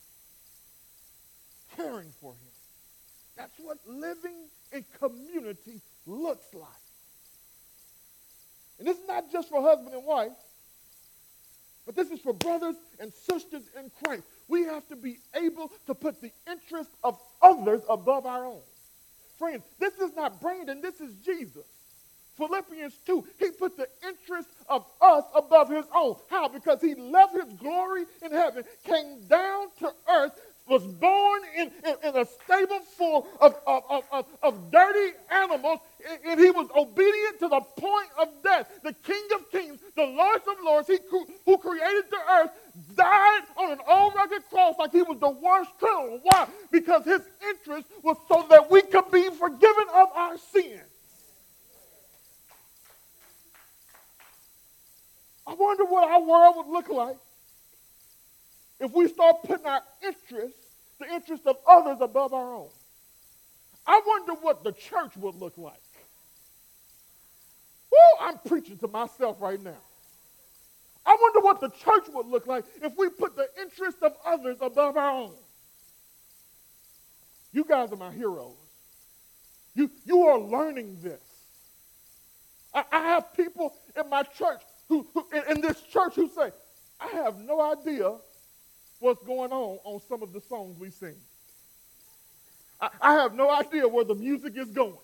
caring 1.76 2.12
for 2.22 2.32
him. 2.32 2.52
That's 3.36 3.54
what 3.60 3.78
living 3.86 4.48
in 4.72 4.86
community 5.00 5.82
looks 6.06 6.54
like. 6.54 6.70
And 8.80 8.88
this 8.88 8.98
is 8.98 9.08
not 9.08 9.32
just 9.32 9.50
for 9.50 9.62
husband 9.62 9.94
and 9.94 10.06
wife, 10.06 10.32
but 11.86 11.96
this 11.96 12.10
is 12.10 12.20
for 12.20 12.34
brothers 12.34 12.76
and 13.00 13.14
sisters 13.14 13.64
in 13.78 13.92
Christ. 14.04 14.24
We 14.48 14.64
have 14.64 14.88
to 14.88 14.96
be 14.96 15.20
able 15.34 15.72
to 15.88 15.96
put 15.96 16.22
the 16.22 16.32
interest 16.50 16.92
of 17.04 17.20
others 17.42 17.82
above 17.90 18.26
our 18.26 18.46
own. 18.46 18.62
Friends, 19.38 19.64
this 19.80 19.94
is 19.96 20.16
not 20.16 20.42
Brandon, 20.42 20.82
this 20.82 21.00
is 21.00 21.14
Jesus. 21.26 21.66
Philippians 22.38 22.94
2, 23.06 23.26
he 23.40 23.52
put 23.52 23.78
the 23.78 23.88
interest 24.08 24.50
of 24.70 24.86
us 25.02 25.24
above 25.36 25.70
his 25.70 25.86
own. 25.94 26.16
How? 26.30 26.48
Because 26.48 26.80
he 26.82 26.94
left 26.94 27.34
his 27.34 27.52
glory 27.54 28.06
in 28.24 28.32
heaven, 28.32 28.64
came 28.86 29.28
down 29.28 29.68
to 29.80 29.92
earth, 30.08 30.40
was 30.68 30.84
born 30.84 31.42
in, 31.56 31.72
in, 31.86 31.96
in 32.04 32.16
a 32.18 32.26
stable 32.26 32.80
full 32.98 33.28
of, 33.40 33.56
of, 33.66 34.04
of, 34.12 34.26
of, 34.44 34.72
dirty 34.72 35.14
animals, 35.32 35.80
and 36.26 36.40
he 36.40 36.52
was 36.52 36.68
obedient 36.76 37.40
to 37.40 37.48
the 37.48 37.62
point 37.78 38.10
of 38.20 38.28
death. 38.44 38.70
The 38.84 38.94
King 38.94 39.24
of 39.36 39.50
Kings, 39.52 39.80
the 39.96 40.06
Lord 40.06 40.42
of 40.42 40.64
Lords, 40.64 40.88
he 40.88 41.00
who 41.10 41.58
created 41.58 42.06
the 42.12 42.20
earth, 42.34 42.52
died 42.96 43.42
on 43.56 43.72
an 43.72 43.80
old 43.88 44.14
rugged 44.16 44.44
cross 44.50 44.76
like 44.78 44.92
he 44.92 45.02
was 45.02 45.18
the 45.20 45.30
worst 45.30 45.72
criminal. 45.80 46.20
Why? 46.22 46.48
Because 46.72 47.06
his 47.06 47.22
interest 47.48 47.88
was 48.04 48.18
so 48.28 48.46
that 48.50 48.70
we 48.70 48.82
could 48.82 49.10
be 49.10 49.30
forgiven 49.30 49.86
of 49.96 50.10
our 50.16 50.38
sins. 50.38 50.82
I 55.48 55.54
wonder 55.54 55.86
what 55.86 56.10
our 56.10 56.77
like 56.90 57.18
if 58.80 58.92
we 58.92 59.08
start 59.08 59.38
putting 59.44 59.66
our 59.66 59.82
interests, 60.04 60.60
the 61.00 61.12
interest 61.14 61.46
of 61.46 61.58
others, 61.68 61.98
above 62.02 62.34
our 62.34 62.56
own. 62.56 62.70
I 63.86 64.02
wonder 64.06 64.34
what 64.34 64.64
the 64.64 64.74
church 64.74 65.16
would 65.18 65.36
look 65.36 65.58
like. 65.58 65.74
Woo, 67.92 68.26
I'm 68.26 68.38
preaching 68.46 68.78
to 68.80 68.88
myself 68.88 69.38
right 69.40 69.62
now. 69.64 69.78
I 71.06 71.16
wonder 71.20 71.40
what 71.40 71.62
the 71.62 71.70
church 71.70 72.04
would 72.14 72.28
look 72.28 72.48
like 72.48 72.66
if 72.82 72.98
we 72.98 73.10
put 73.10 73.36
the 73.36 73.48
interest 73.62 73.98
of 74.02 74.14
others 74.26 74.58
above 74.62 74.98
our 74.98 75.12
own. 75.12 75.34
You 77.54 77.64
guys 77.64 77.92
are 77.94 77.98
my 77.98 78.12
heroes. 78.12 78.56
You, 79.74 79.90
you 80.06 80.24
are 80.24 80.38
learning 80.38 80.98
this. 81.02 81.22
I, 82.74 82.84
I 82.92 83.00
have 83.00 83.34
people 83.36 83.74
in 83.96 84.10
my 84.10 84.24
church 84.24 84.62
who, 84.90 85.08
who 85.14 85.26
in, 85.34 85.58
in 85.58 85.62
this 85.62 85.82
church 85.84 86.16
who 86.16 86.30
say, 86.30 86.52
I 87.00 87.08
have 87.08 87.40
no 87.40 87.62
idea 87.62 88.16
what's 89.00 89.24
going 89.24 89.52
on 89.52 89.80
on 89.84 90.02
some 90.08 90.24
of 90.24 90.34
the 90.34 90.42
songs 90.42 90.80
we 90.80 90.92
sing. 90.92 91.16
I, 92.82 92.90
I 93.02 93.14
have 93.16 93.36
no 93.36 93.50
idea 93.50 93.88
where 93.88 94.06
the 94.06 94.16
music 94.16 94.58
is 94.58 94.70
going. 94.70 94.98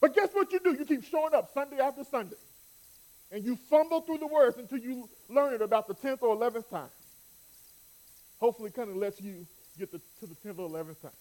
But 0.00 0.14
guess 0.14 0.28
what 0.32 0.52
you 0.52 0.60
do? 0.60 0.74
You 0.78 0.84
keep 0.84 1.04
showing 1.04 1.34
up 1.34 1.52
Sunday 1.54 1.78
after 1.80 2.04
Sunday. 2.04 2.36
And 3.32 3.44
you 3.44 3.56
fumble 3.56 4.02
through 4.02 4.18
the 4.18 4.26
words 4.26 4.58
until 4.58 4.78
you 4.78 5.08
learn 5.28 5.54
it 5.54 5.62
about 5.62 5.88
the 5.88 5.94
10th 5.94 6.22
or 6.22 6.36
11th 6.36 6.70
time. 6.70 6.90
hopefully 8.38 8.70
kind 8.70 8.90
of 8.90 8.96
lets 8.96 9.20
you 9.20 9.46
get 9.78 9.90
the, 9.92 9.98
to 10.20 10.26
the 10.26 10.36
10th 10.46 10.58
or 10.58 10.68
11th 10.70 11.02
time. 11.02 11.12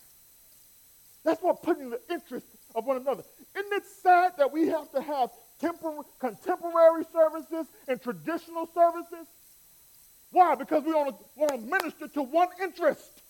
That's 1.23 1.41
what 1.41 1.63
putting 1.63 1.89
the 1.89 2.01
interest 2.11 2.47
of 2.75 2.85
one 2.85 2.97
another. 2.97 3.23
Isn't 3.57 3.73
it 3.73 3.83
sad 4.03 4.33
that 4.37 4.51
we 4.51 4.67
have 4.67 4.91
to 4.91 5.01
have 5.01 5.31
contemporary 5.59 7.05
services 7.11 7.67
and 7.87 8.01
traditional 8.01 8.69
services? 8.73 9.27
Why? 10.31 10.55
Because 10.55 10.83
we 10.83 10.93
want 10.93 11.15
to, 11.37 11.57
minister 11.57 12.07
to 12.09 12.21
one 12.21 12.49
interest. 12.61 13.21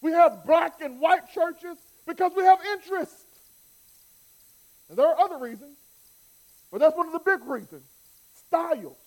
We 0.00 0.12
have 0.12 0.46
black 0.46 0.80
and 0.80 1.00
white 1.00 1.32
churches 1.32 1.76
because 2.06 2.32
we 2.36 2.44
have 2.44 2.60
interest. 2.74 3.26
And 4.88 4.96
there 4.96 5.06
are 5.06 5.18
other 5.18 5.38
reasons, 5.38 5.76
but 6.70 6.78
that's 6.78 6.96
one 6.96 7.06
of 7.06 7.12
the 7.12 7.18
big 7.18 7.44
reasons. 7.44 7.82
Styles. 8.46 9.05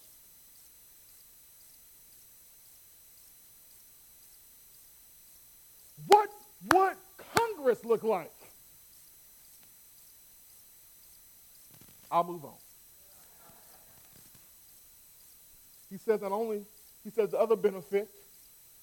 What 6.10 6.30
would 6.74 6.96
Congress 7.36 7.86
look 7.86 8.04
like? 8.04 8.32
I'll 12.12 12.24
move 12.24 12.44
on. 12.44 12.56
He 15.90 15.98
says 15.98 16.22
not 16.22 16.32
only, 16.32 16.66
he 17.04 17.12
says 17.12 17.30
the 17.32 17.40
other 17.40 17.56
benefit 17.56 18.10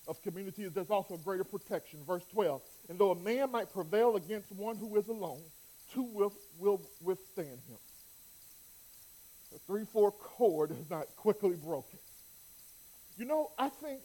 of 0.07 0.23
community 0.23 0.63
is 0.63 0.73
there's 0.73 0.91
also 0.91 1.17
greater 1.17 1.45
protection. 1.45 2.01
Verse 2.07 2.25
12. 2.33 2.63
And 2.89 2.99
though 2.99 3.11
a 3.11 3.17
man 3.17 3.51
might 3.51 3.73
prevail 3.73 4.17
against 4.17 4.53
one 4.53 4.77
who 4.77 4.97
is 4.97 5.09
alone, 5.09 5.43
two 5.93 6.05
will, 6.05 6.33
will 6.59 6.81
withstand 7.03 7.59
him. 7.69 7.79
The 9.53 9.59
3 9.67 9.85
4 9.85 10.13
cord 10.13 10.71
is 10.71 10.89
not 10.89 11.07
quickly 11.17 11.57
broken. 11.57 11.99
You 13.17 13.25
know, 13.25 13.51
I 13.59 13.69
think, 13.69 14.01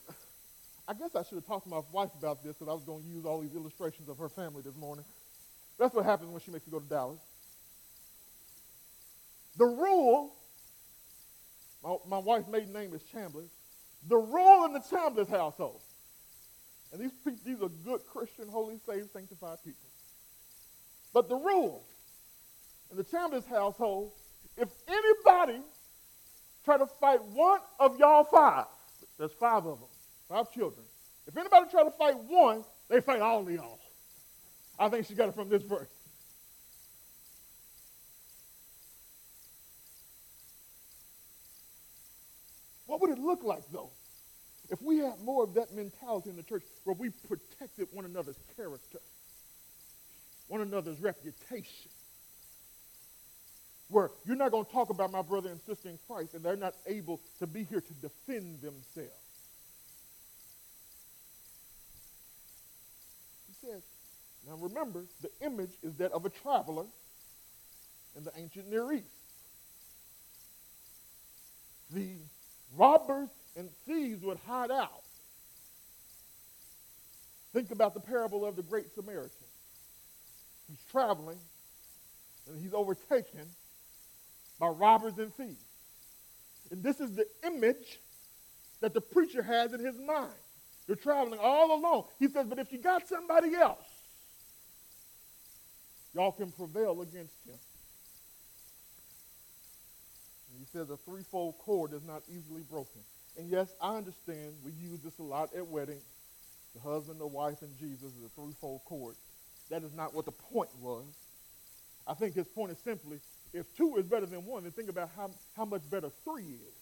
I 0.88 0.94
guess 0.94 1.15
I 1.15 1.24
should 1.24 1.36
have 1.36 1.46
talked 1.46 1.65
to 1.65 1.70
my 1.70 1.82
wife 1.91 2.10
about 2.17 2.44
this 2.44 2.54
because 2.54 2.70
I 2.70 2.74
was 2.74 2.84
going 2.84 3.04
to 3.04 3.08
use 3.08 3.26
all 3.26 3.39
these 3.39 3.56
illustrations 3.56 4.10
of 4.10 4.17
her 4.17 4.30
family 4.30 4.62
this 4.62 4.76
morning. 4.76 5.06
That's 5.80 5.94
what 5.94 6.06
happens 6.06 6.32
when 6.32 6.41
she 6.41 6.52
makes 6.52 6.65
me 6.67 6.72
go 6.72 6.80
to 6.80 6.89
Dallas. 6.89 7.20
The 9.58 9.65
rule, 9.65 10.32
my, 11.84 11.96
my 12.08 12.17
wife's 12.17 12.48
maiden 12.48 12.74
name 12.74 12.94
is 12.94 13.02
Chambers. 13.04 13.50
The 14.08 14.17
rule 14.17 14.65
in 14.65 14.74
the 14.74 14.80
Chambers 14.89 15.28
household, 15.28 15.82
and 16.91 17.02
these, 17.02 17.12
these 17.46 17.62
are 17.62 17.70
good 17.86 18.02
Christian, 18.12 18.48
holy, 18.48 18.80
saved, 18.86 19.12
sanctified 19.13 19.58
people. 19.63 19.88
But 21.13 21.30
the 21.30 21.36
rule 21.36 21.84
in 22.89 22.98
the 22.98 23.04
Chambers 23.04 23.46
household, 23.46 24.12
if 24.58 24.70
anybody 24.88 25.62
try 26.65 26.78
to 26.78 26.86
fight 26.86 27.24
one 27.24 27.60
of 27.80 27.98
y'all 28.00 28.24
five, 28.24 28.65
there's 29.17 29.34
five 29.34 29.65
of 29.65 29.80
them, 29.80 29.89
five 30.32 30.52
children. 30.52 30.86
If 31.28 31.38
anybody 31.38 31.70
try 31.70 31.84
to 31.84 31.91
fight 31.91 32.15
one, 32.28 32.63
they 32.89 33.02
fight 33.02 33.22
all 33.22 33.41
of 33.41 33.52
y'all. 33.52 33.80
I 34.80 34.89
think 34.89 35.06
she 35.06 35.13
got 35.13 35.30
it 35.30 35.36
from 35.36 35.50
this 35.50 35.62
verse. 35.62 35.89
What 42.88 43.02
would 43.02 43.12
it 43.12 43.20
look 43.20 43.44
like, 43.44 43.63
though, 43.72 43.91
if 44.70 44.82
we 44.82 44.98
had 44.98 45.20
more 45.24 45.44
of 45.44 45.54
that 45.54 45.74
mentality 45.74 46.30
in 46.30 46.36
the 46.36 46.44
church 46.44 46.63
where 46.84 46.96
we 46.96 47.10
protected 47.10 47.88
one 47.91 48.06
another's 48.06 48.39
character, 48.56 49.00
one 50.48 50.62
another's 50.62 51.00
reputation? 51.00 51.91
Where 53.89 54.12
you're 54.26 54.38
not 54.38 54.52
going 54.52 54.65
to 54.65 54.72
talk 54.72 54.89
about 54.89 55.12
my 55.12 55.22
brother 55.22 55.50
and 55.50 55.60
sister 55.62 55.89
in 55.89 56.00
Christ 56.08 56.34
and 56.34 56.44
they're 56.44 56.56
not 56.56 56.74
able 56.88 57.20
to 57.39 57.48
be 57.48 57.63
here 57.65 57.82
to 57.82 57.94
defend 57.96 58.62
themselves. 58.62 59.12
He 63.48 63.51
says, 63.62 63.82
now 64.47 64.56
remember, 64.60 65.04
the 65.21 65.30
image 65.45 65.71
is 65.84 65.93
that 65.95 66.12
of 66.12 66.26
a 66.26 66.30
traveler 66.30 66.86
in 68.15 68.24
the 68.24 68.32
ancient 68.38 68.69
Near 68.69 68.91
East. 68.91 69.06
The 71.91 72.15
robbers 72.76 73.30
and 73.56 73.69
thieves 73.86 74.24
would 74.24 74.39
hide 74.47 74.71
out. 74.71 75.04
Think 77.54 77.71
about 77.71 77.93
the 77.93 78.00
parable 78.00 78.45
of 78.45 78.56
the 78.56 78.63
Great 78.63 78.93
Samaritan. 78.95 79.32
He's 80.69 80.84
traveling 80.89 81.38
and 82.47 82.62
he's 82.62 82.74
overtaken 82.74 83.45
by 84.60 84.67
robbers 84.67 85.17
and 85.17 85.34
thieves. 85.36 85.58
And 86.71 86.82
this 86.82 87.00
is 87.00 87.12
the 87.12 87.26
image 87.45 88.00
that 88.80 88.93
the 88.93 89.02
preacher 89.02 89.43
has 89.43 89.74
in 89.74 89.84
his 89.84 89.97
mind. 89.97 90.32
You're 90.92 90.98
traveling 90.98 91.40
all 91.42 91.80
alone. 91.80 92.04
He 92.20 92.28
says, 92.28 92.48
but 92.48 92.60
if 92.60 92.70
you 92.74 92.78
got 92.78 93.08
somebody 93.08 93.56
else, 93.56 93.88
y'all 96.14 96.34
can 96.34 96.52
prevail 96.52 97.02
against 97.02 97.34
him. 97.48 97.56
He 100.60 100.66
says 100.66 100.90
a 100.90 100.98
threefold 100.98 101.56
cord 101.60 101.94
is 101.94 102.04
not 102.04 102.24
easily 102.28 102.64
broken. 102.70 103.00
And 103.38 103.50
yes, 103.50 103.70
I 103.82 103.96
understand 103.96 104.52
we 104.66 104.74
use 104.86 105.00
this 105.00 105.18
a 105.20 105.24
lot 105.24 105.56
at 105.56 105.66
weddings. 105.66 106.04
The 106.76 106.82
husband, 106.82 107.22
the 107.22 107.28
wife, 107.28 107.62
and 107.62 107.72
Jesus 107.80 108.12
is 108.12 108.26
a 108.26 108.42
threefold 108.42 108.82
cord. 108.84 109.16
That 109.70 109.84
is 109.84 109.94
not 109.94 110.14
what 110.14 110.26
the 110.26 110.34
point 110.34 110.72
was. 110.82 111.06
I 112.06 112.16
think 112.16 112.36
his 112.36 112.48
point 112.48 112.74
is 112.74 112.80
simply 112.80 113.22
if 113.54 113.66
two 113.78 113.96
is 113.96 114.04
better 114.08 114.26
than 114.26 114.46
one, 114.46 114.64
then 114.64 114.74
think 114.74 114.90
about 114.90 115.10
how, 115.16 115.32
how 115.56 115.64
much 115.64 115.90
better 115.90 116.10
three 116.26 116.44
is. 116.44 116.81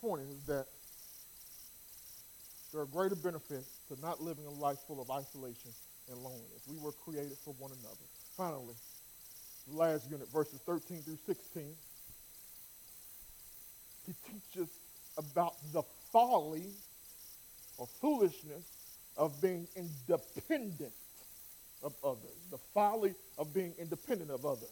Point 0.00 0.22
is 0.30 0.46
that 0.46 0.66
there 2.72 2.82
are 2.82 2.86
greater 2.86 3.16
benefits 3.16 3.80
to 3.88 4.00
not 4.00 4.22
living 4.22 4.46
a 4.46 4.50
life 4.50 4.78
full 4.86 5.00
of 5.00 5.10
isolation 5.10 5.72
and 6.10 6.18
loneliness. 6.18 6.62
We 6.66 6.76
were 6.76 6.92
created 6.92 7.36
for 7.44 7.54
one 7.58 7.72
another. 7.72 8.04
Finally, 8.36 8.74
the 9.66 9.76
last 9.76 10.10
unit, 10.10 10.28
verses 10.32 10.60
13 10.66 11.02
through 11.02 11.18
16, 11.26 11.74
he 14.06 14.14
teaches 14.30 14.68
about 15.16 15.54
the 15.72 15.82
folly 16.12 16.72
or 17.76 17.88
foolishness 18.00 18.64
of 19.16 19.40
being 19.40 19.66
independent 19.76 20.92
of 21.82 21.92
others. 22.04 22.38
The 22.50 22.58
folly 22.72 23.14
of 23.36 23.52
being 23.52 23.74
independent 23.78 24.30
of 24.30 24.46
others. 24.46 24.68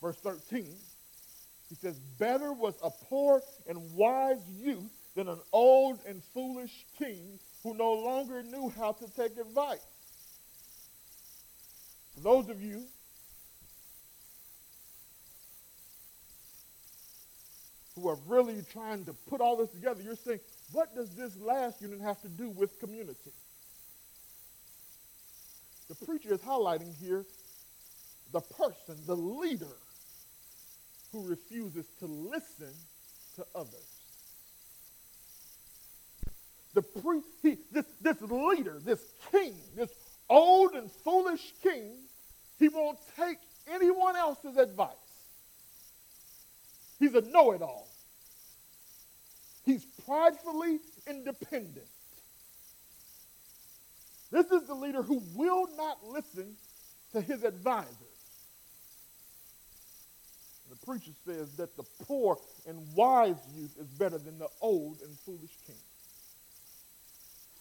Verse 0.00 0.16
13, 0.22 0.76
he 1.72 1.76
says, 1.76 1.98
Better 2.18 2.52
was 2.52 2.74
a 2.82 2.90
poor 2.90 3.40
and 3.66 3.94
wise 3.94 4.46
youth 4.60 4.90
than 5.16 5.26
an 5.26 5.40
old 5.54 6.00
and 6.06 6.22
foolish 6.34 6.84
king 6.98 7.38
who 7.62 7.72
no 7.72 7.94
longer 7.94 8.42
knew 8.42 8.70
how 8.76 8.92
to 8.92 9.06
take 9.16 9.38
advice. 9.38 9.80
For 12.14 12.20
those 12.20 12.50
of 12.50 12.60
you 12.60 12.84
who 17.96 18.06
are 18.06 18.18
really 18.26 18.60
trying 18.70 19.06
to 19.06 19.14
put 19.30 19.40
all 19.40 19.56
this 19.56 19.70
together, 19.70 20.02
you're 20.02 20.14
saying, 20.14 20.40
what 20.72 20.94
does 20.94 21.08
this 21.16 21.34
last 21.38 21.80
unit 21.80 22.02
have 22.02 22.20
to 22.20 22.28
do 22.28 22.50
with 22.50 22.78
community? 22.80 23.32
The 25.88 26.04
preacher 26.04 26.34
is 26.34 26.40
highlighting 26.40 26.94
here 27.00 27.24
the 28.30 28.42
person, 28.42 28.98
the 29.06 29.16
leader, 29.16 29.78
who 31.12 31.26
refuses 31.28 31.86
to 32.00 32.06
listen 32.06 32.72
to 33.36 33.44
others. 33.54 33.86
The 36.74 36.82
pre- 36.82 37.20
he, 37.42 37.58
this, 37.70 37.84
this 38.00 38.20
leader, 38.22 38.80
this 38.82 39.00
king, 39.30 39.54
this 39.76 39.90
old 40.28 40.72
and 40.72 40.90
foolish 40.90 41.52
king, 41.62 41.92
he 42.58 42.68
won't 42.68 42.98
take 43.16 43.38
anyone 43.70 44.16
else's 44.16 44.56
advice. 44.56 44.88
He's 46.98 47.14
a 47.14 47.20
know 47.20 47.52
it 47.52 47.62
all. 47.62 47.88
He's 49.64 49.84
pridefully 50.06 50.78
independent. 51.06 51.86
This 54.30 54.50
is 54.50 54.66
the 54.66 54.74
leader 54.74 55.02
who 55.02 55.22
will 55.34 55.66
not 55.76 55.98
listen 56.06 56.56
to 57.12 57.20
his 57.20 57.44
advisors. 57.44 58.11
The 60.72 60.86
preacher 60.86 61.10
says 61.26 61.52
that 61.56 61.76
the 61.76 61.82
poor 62.04 62.38
and 62.66 62.78
wise 62.94 63.36
youth 63.54 63.76
is 63.78 63.88
better 63.88 64.16
than 64.16 64.38
the 64.38 64.48
old 64.62 65.02
and 65.02 65.18
foolish 65.26 65.58
king. 65.66 65.76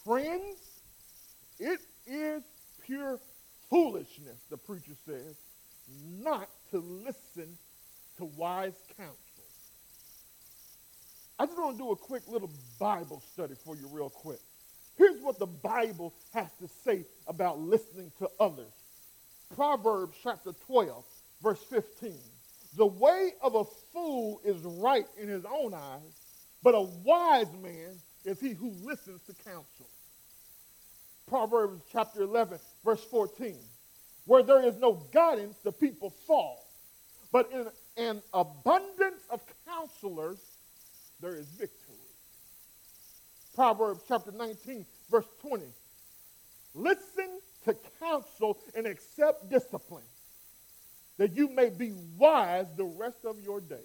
Friends, 0.05 0.57
it 1.59 1.81
is 2.07 2.41
pure 2.85 3.19
foolishness, 3.69 4.39
the 4.49 4.55
preacher 4.55 4.93
says, 5.05 5.35
not 6.21 6.47
to 6.69 6.79
listen 6.79 7.57
to 8.17 8.23
wise 8.37 8.79
counsel. 8.95 9.17
I 11.37 11.47
just 11.47 11.57
want 11.57 11.77
to 11.77 11.83
do 11.83 11.91
a 11.91 11.97
quick 11.97 12.23
little 12.29 12.51
Bible 12.79 13.21
study 13.33 13.55
for 13.65 13.75
you, 13.75 13.89
real 13.91 14.09
quick. 14.09 14.39
Here's 14.97 15.19
what 15.21 15.37
the 15.37 15.47
Bible 15.47 16.13
has 16.33 16.47
to 16.61 16.69
say 16.85 17.03
about 17.27 17.59
listening 17.59 18.13
to 18.19 18.29
others. 18.39 18.71
Proverbs 19.53 20.15
chapter 20.23 20.53
12, 20.65 21.03
verse 21.41 21.61
15. 21.69 22.17
The 22.75 22.85
way 22.85 23.33
of 23.41 23.55
a 23.55 23.65
fool 23.93 24.39
is 24.45 24.57
right 24.63 25.05
in 25.17 25.27
his 25.27 25.43
own 25.45 25.73
eyes, 25.73 26.21
but 26.63 26.75
a 26.75 26.81
wise 26.81 27.51
man 27.61 27.99
is 28.23 28.39
he 28.39 28.51
who 28.51 28.71
listens 28.83 29.21
to 29.23 29.33
counsel. 29.43 29.87
Proverbs 31.27 31.81
chapter 31.91 32.21
11, 32.21 32.59
verse 32.83 33.03
14. 33.03 33.55
Where 34.25 34.43
there 34.43 34.63
is 34.63 34.77
no 34.77 34.93
guidance, 35.11 35.57
the 35.63 35.71
people 35.71 36.11
fall. 36.27 36.65
But 37.31 37.49
in 37.51 37.67
an 37.97 38.21
abundance 38.33 39.23
of 39.29 39.41
counselors, 39.65 40.39
there 41.19 41.35
is 41.35 41.47
victory. 41.47 41.95
Proverbs 43.55 44.03
chapter 44.07 44.31
19, 44.31 44.85
verse 45.09 45.27
20. 45.41 45.65
Listen 46.73 47.39
to 47.65 47.75
counsel 47.99 48.57
and 48.75 48.87
accept 48.87 49.49
discipline, 49.49 50.03
that 51.21 51.37
you 51.37 51.47
may 51.49 51.69
be 51.69 51.93
wise 52.17 52.65
the 52.75 52.83
rest 52.83 53.25
of 53.25 53.39
your 53.43 53.61
days. 53.61 53.77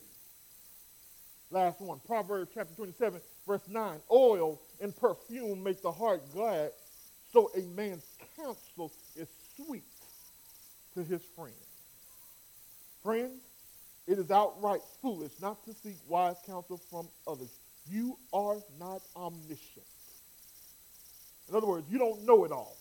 Last 1.51 1.83
one, 1.83 2.01
Proverbs 2.07 2.51
chapter 2.55 2.75
27, 2.75 3.20
verse 3.46 3.61
9. 3.68 4.01
Oil 4.11 4.59
and 4.81 4.96
perfume 4.96 5.62
make 5.62 5.83
the 5.83 5.92
heart 5.92 6.22
glad, 6.33 6.70
so 7.31 7.51
a 7.55 7.61
man's 7.77 8.07
counsel 8.38 8.90
is 9.14 9.29
sweet 9.55 9.85
to 10.94 11.05
his 11.05 11.20
friend. 11.37 11.53
Friends, 13.03 13.42
it 14.07 14.18
is 14.18 14.31
outright 14.31 14.81
foolish 15.03 15.33
not 15.38 15.62
to 15.66 15.75
seek 15.75 15.96
wise 16.09 16.37
counsel 16.46 16.81
from 16.88 17.07
others. 17.29 17.51
You 17.87 18.18
are 18.33 18.62
not 18.81 19.03
omniscient. 19.14 19.85
In 21.51 21.55
other 21.55 21.66
words, 21.66 21.85
you 21.90 21.99
don't 21.99 22.25
know 22.25 22.46
it 22.46 22.51
all. 22.51 22.79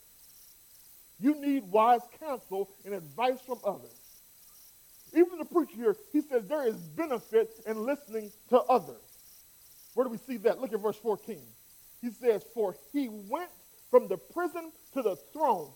You 1.20 1.42
need 1.42 1.64
wise 1.64 2.08
counsel 2.22 2.70
and 2.86 2.94
advice 2.94 3.42
from 3.46 3.60
others. 3.66 4.05
Even 5.16 5.38
the 5.38 5.46
preacher 5.46 5.76
here, 5.76 5.96
he 6.12 6.22
says 6.22 6.46
there 6.46 6.68
is 6.68 6.76
benefit 6.76 7.50
in 7.66 7.86
listening 7.86 8.32
to 8.50 8.60
others. 8.60 9.02
Where 9.94 10.06
do 10.06 10.12
we 10.12 10.18
see 10.18 10.38
that? 10.38 10.60
Look 10.60 10.74
at 10.74 10.82
verse 10.82 10.98
14. 10.98 11.42
He 12.02 12.12
says, 12.12 12.44
For 12.54 12.76
he 12.92 13.08
went 13.10 13.50
from 13.90 14.10
the 14.10 14.18
prison 14.18 14.72
to 14.94 15.02
the 15.02 15.16
throne, 15.32 15.72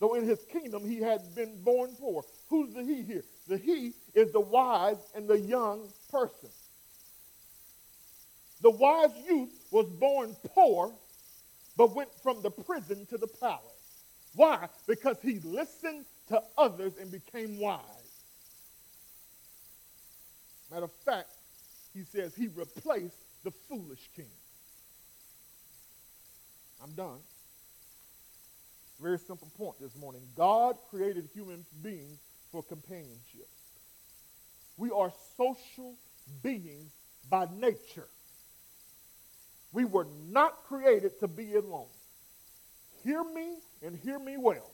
though 0.00 0.14
in 0.14 0.24
his 0.28 0.44
kingdom 0.52 0.84
he 0.88 0.98
had 0.98 1.34
been 1.34 1.62
born 1.62 1.96
poor. 1.98 2.24
Who's 2.50 2.74
the 2.74 2.84
he 2.84 3.02
here? 3.02 3.24
The 3.48 3.56
he 3.56 3.94
is 4.12 4.32
the 4.32 4.40
wise 4.40 4.98
and 5.14 5.26
the 5.26 5.38
young 5.38 5.88
person. 6.10 6.50
The 8.60 8.70
wise 8.70 9.10
youth 9.26 9.50
was 9.70 9.86
born 9.98 10.36
poor, 10.54 10.94
but 11.76 11.94
went 11.94 12.10
from 12.22 12.42
the 12.42 12.50
prison 12.50 13.06
to 13.06 13.18
the 13.18 13.26
palace. 13.26 13.62
Why? 14.34 14.68
Because 14.86 15.16
he 15.22 15.40
listened 15.40 16.04
to 16.28 16.42
others 16.58 16.94
and 17.00 17.10
became 17.10 17.58
wise. 17.58 18.03
Matter 20.74 20.86
of 20.86 20.92
fact, 21.04 21.30
he 21.92 22.02
says 22.02 22.34
he 22.34 22.48
replaced 22.48 23.14
the 23.44 23.52
foolish 23.68 24.10
king. 24.16 24.30
I'm 26.82 26.90
done. 26.94 27.20
Very 29.00 29.20
simple 29.20 29.46
point 29.56 29.76
this 29.80 29.94
morning. 29.94 30.22
God 30.34 30.74
created 30.90 31.28
human 31.32 31.64
beings 31.80 32.18
for 32.50 32.64
companionship. 32.64 33.46
We 34.76 34.90
are 34.90 35.12
social 35.36 35.94
beings 36.42 36.90
by 37.30 37.46
nature. 37.56 38.08
We 39.72 39.84
were 39.84 40.08
not 40.28 40.64
created 40.64 41.20
to 41.20 41.28
be 41.28 41.54
alone. 41.54 41.86
Hear 43.04 43.22
me 43.22 43.58
and 43.80 43.96
hear 43.96 44.18
me 44.18 44.38
well. 44.38 44.72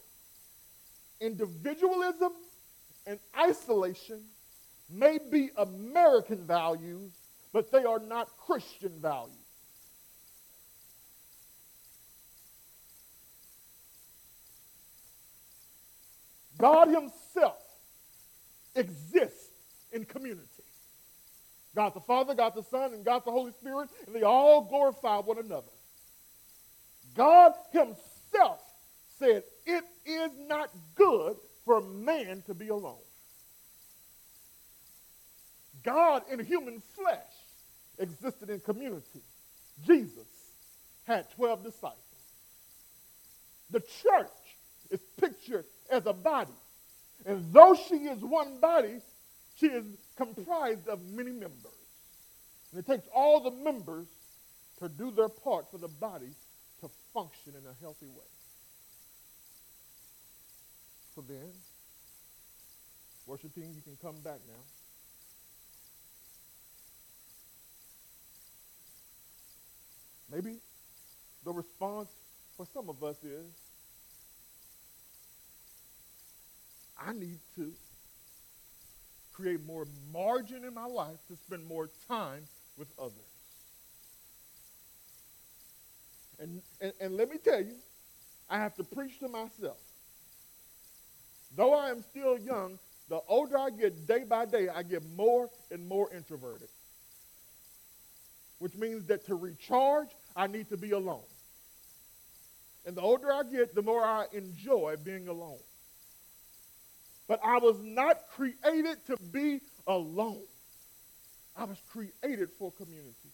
Individualism 1.21 2.33
and 3.07 3.19
isolation 3.39 4.23
may 4.91 5.19
be 5.31 5.51
American 5.57 6.47
values, 6.47 7.13
but 7.53 7.71
they 7.71 7.85
are 7.85 7.99
not 7.99 8.29
Christian 8.37 8.93
values. 9.01 9.37
God 16.59 16.89
Himself 16.89 17.63
exists 18.75 19.51
in 19.93 20.05
community. 20.05 20.47
God 21.75 21.95
the 21.95 22.01
Father, 22.01 22.35
God 22.35 22.55
the 22.55 22.63
Son, 22.65 22.93
and 22.93 23.05
God 23.05 23.23
the 23.25 23.31
Holy 23.31 23.53
Spirit, 23.53 23.89
and 24.07 24.15
they 24.15 24.23
all 24.23 24.63
glorify 24.63 25.19
one 25.19 25.39
another. 25.39 25.71
God 27.15 27.53
Himself 27.73 28.61
said, 29.19 29.45
It 29.65 29.85
is 30.05 30.31
not 30.49 30.71
good 30.95 31.37
for 31.65 31.81
man 31.81 32.43
to 32.47 32.55
be 32.55 32.69
alone. 32.69 32.99
God 35.83 36.23
in 36.31 36.45
human 36.45 36.83
flesh 36.95 37.19
existed 37.99 38.51
in 38.51 38.61
community. 38.61 39.23
Jesus 39.87 40.27
had 41.07 41.31
12 41.33 41.65
disciples. 41.65 41.97
The 43.71 43.81
church 43.81 44.29
is 44.91 45.01
pictured 45.21 45.65
as 45.91 46.07
a 46.07 46.13
body. 46.13 46.51
And 47.27 47.53
though 47.53 47.75
she 47.75 47.97
is 47.97 48.21
one 48.21 48.59
body, 48.61 49.01
she 49.59 49.67
is 49.67 49.85
comprised 50.17 50.89
of 50.89 51.01
many 51.11 51.33
members. 51.33 51.79
And 52.73 52.81
it 52.81 52.87
takes 52.87 53.07
all 53.15 53.41
the 53.41 53.51
members 53.51 54.07
to 54.79 54.89
do 54.89 55.11
their 55.11 55.29
part 55.29 55.71
for 55.71 55.79
the 55.79 55.89
body 55.89 56.31
to 56.81 56.91
function 57.13 57.53
in 57.59 57.67
a 57.67 57.75
healthy 57.81 58.07
way. 58.07 58.25
So 61.15 61.25
then, 61.29 61.53
worship 63.27 63.55
team, 63.55 63.73
you 63.75 63.83
can 63.83 63.97
come 64.01 64.21
back 64.23 64.39
now. 64.49 64.63
Maybe 70.33 70.57
the 71.45 71.53
response 71.53 72.09
for 72.57 72.67
some 72.73 72.89
of 72.89 73.03
us 73.03 73.17
is 73.25 73.47
I 76.99 77.13
need 77.13 77.39
to 77.57 77.73
create 79.33 79.65
more 79.67 79.87
margin 80.13 80.65
in 80.65 80.75
my 80.75 80.85
life 80.85 81.17
to 81.29 81.37
spend 81.47 81.67
more 81.67 81.89
time 82.09 82.43
with 82.77 82.89
others. 82.99 83.15
And, 86.39 86.63
and, 86.81 86.93
and 87.01 87.17
let 87.17 87.31
me 87.31 87.37
tell 87.39 87.61
you, 87.61 87.75
I 88.49 88.59
have 88.59 88.75
to 88.77 88.85
preach 88.85 89.19
to 89.21 89.29
myself. 89.29 89.79
Though 91.57 91.75
I 91.75 91.91
am 91.91 92.03
still 92.03 92.39
young, 92.39 92.79
the 93.09 93.21
older 93.29 93.59
I 93.59 93.71
get 93.71 94.07
day 94.07 94.25
by 94.25 94.47
day, 94.47 94.69
I 94.69 94.83
get 94.83 95.03
more 95.17 95.51
and 95.71 95.87
more 95.89 96.13
introverted. 96.15 96.69
Which 98.59 98.75
means 98.77 99.05
that 99.07 99.27
to 99.27 99.35
recharge, 99.35 100.09
I 100.37 100.47
need 100.47 100.69
to 100.71 100.77
be 100.77 100.93
alone. 100.93 101.25
And 102.87 102.97
the 102.97 103.03
older 103.03 103.33
I 103.33 103.43
get, 103.43 103.75
the 103.75 103.83
more 103.83 104.03
I 104.05 104.27
enjoy 104.33 104.97
being 105.03 105.29
alone. 105.29 105.59
But 107.29 107.41
I 107.45 107.59
was 107.59 107.77
not 107.81 108.29
created 108.35 109.05
to 109.07 109.17
be 109.31 109.61
alone. 109.87 110.43
I 111.57 111.65
was 111.65 111.79
created 111.91 112.49
for 112.59 112.73
community. 112.73 113.31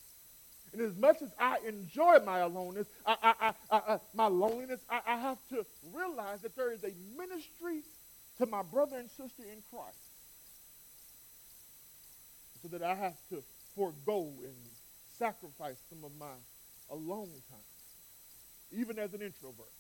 And 0.73 0.83
as 0.83 0.97
much 0.97 1.23
as 1.23 1.31
I 1.39 1.59
enjoy 1.67 2.19
my 2.25 2.41
aloneness, 2.41 2.87
I, 3.07 3.35
I, 3.41 3.53
I, 3.71 3.99
my 4.13 4.27
loneliness, 4.27 4.81
I, 4.91 5.17
have 5.17 5.39
to 5.51 5.65
realize 5.95 6.43
that 6.43 6.55
there 6.57 6.73
is 6.73 6.85
a 6.85 6.93
ministry 7.17 7.83
to 8.39 8.47
my 8.47 8.63
brother 8.63 8.99
and 8.99 9.09
sister 9.09 9.45
in 9.45 9.63
Christ. 9.71 9.97
So 12.61 12.69
that 12.69 12.83
I 12.83 12.95
have 12.95 13.17
to 13.31 13.43
forego 13.75 14.31
and 14.45 14.55
sacrifice 15.19 15.77
some 15.89 16.05
of 16.05 16.11
my 16.19 16.35
alone 16.91 17.31
time, 17.51 17.59
even 18.73 18.99
as 18.99 19.13
an 19.15 19.23
introvert. 19.23 19.73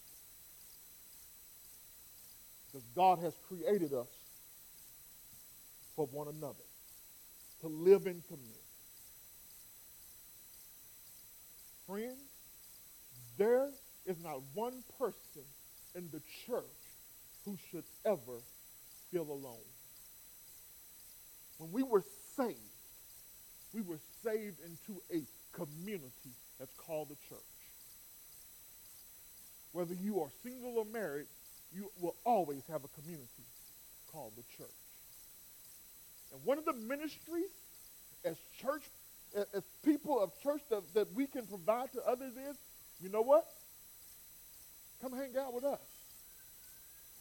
Because 2.66 2.86
God 2.94 3.18
has 3.20 3.34
created 3.48 3.92
us 3.92 4.08
for 5.94 6.06
one 6.06 6.28
another, 6.28 6.64
to 7.60 7.68
live 7.68 8.06
in 8.06 8.22
community. 8.28 8.60
Friends, 11.86 12.28
there 13.38 13.68
is 14.04 14.18
not 14.22 14.40
one 14.54 14.82
person 14.98 15.42
in 15.94 16.08
the 16.12 16.20
church 16.46 16.64
who 17.44 17.56
should 17.70 17.84
ever 18.04 18.42
feel 19.10 19.22
alone. 19.22 19.64
When 21.58 21.72
we 21.72 21.82
were 21.82 22.02
saved, 22.36 22.58
we 23.72 23.80
were 23.80 24.00
saved 24.22 24.58
into 24.60 25.00
a 25.12 25.22
community 25.52 26.34
that's 26.58 26.74
called 26.74 27.08
the 27.08 27.16
church. 27.28 27.40
Whether 29.72 29.94
you 29.94 30.20
are 30.20 30.28
single 30.42 30.78
or 30.78 30.84
married, 30.84 31.26
you 31.74 31.90
will 32.00 32.16
always 32.24 32.62
have 32.70 32.82
a 32.84 32.88
community 33.00 33.44
called 34.10 34.32
the 34.36 34.44
church. 34.56 34.70
And 36.32 36.44
one 36.44 36.58
of 36.58 36.64
the 36.64 36.72
ministries 36.72 37.50
as 38.24 38.36
church, 38.60 38.82
as 39.54 39.62
people 39.84 40.20
of 40.20 40.30
church 40.42 40.62
that, 40.70 40.82
that 40.94 41.12
we 41.14 41.26
can 41.26 41.46
provide 41.46 41.92
to 41.92 42.02
others 42.06 42.32
is, 42.32 42.56
you 43.02 43.10
know 43.10 43.22
what? 43.22 43.44
Come 45.02 45.12
hang 45.12 45.36
out 45.38 45.52
with 45.52 45.64
us. 45.64 45.80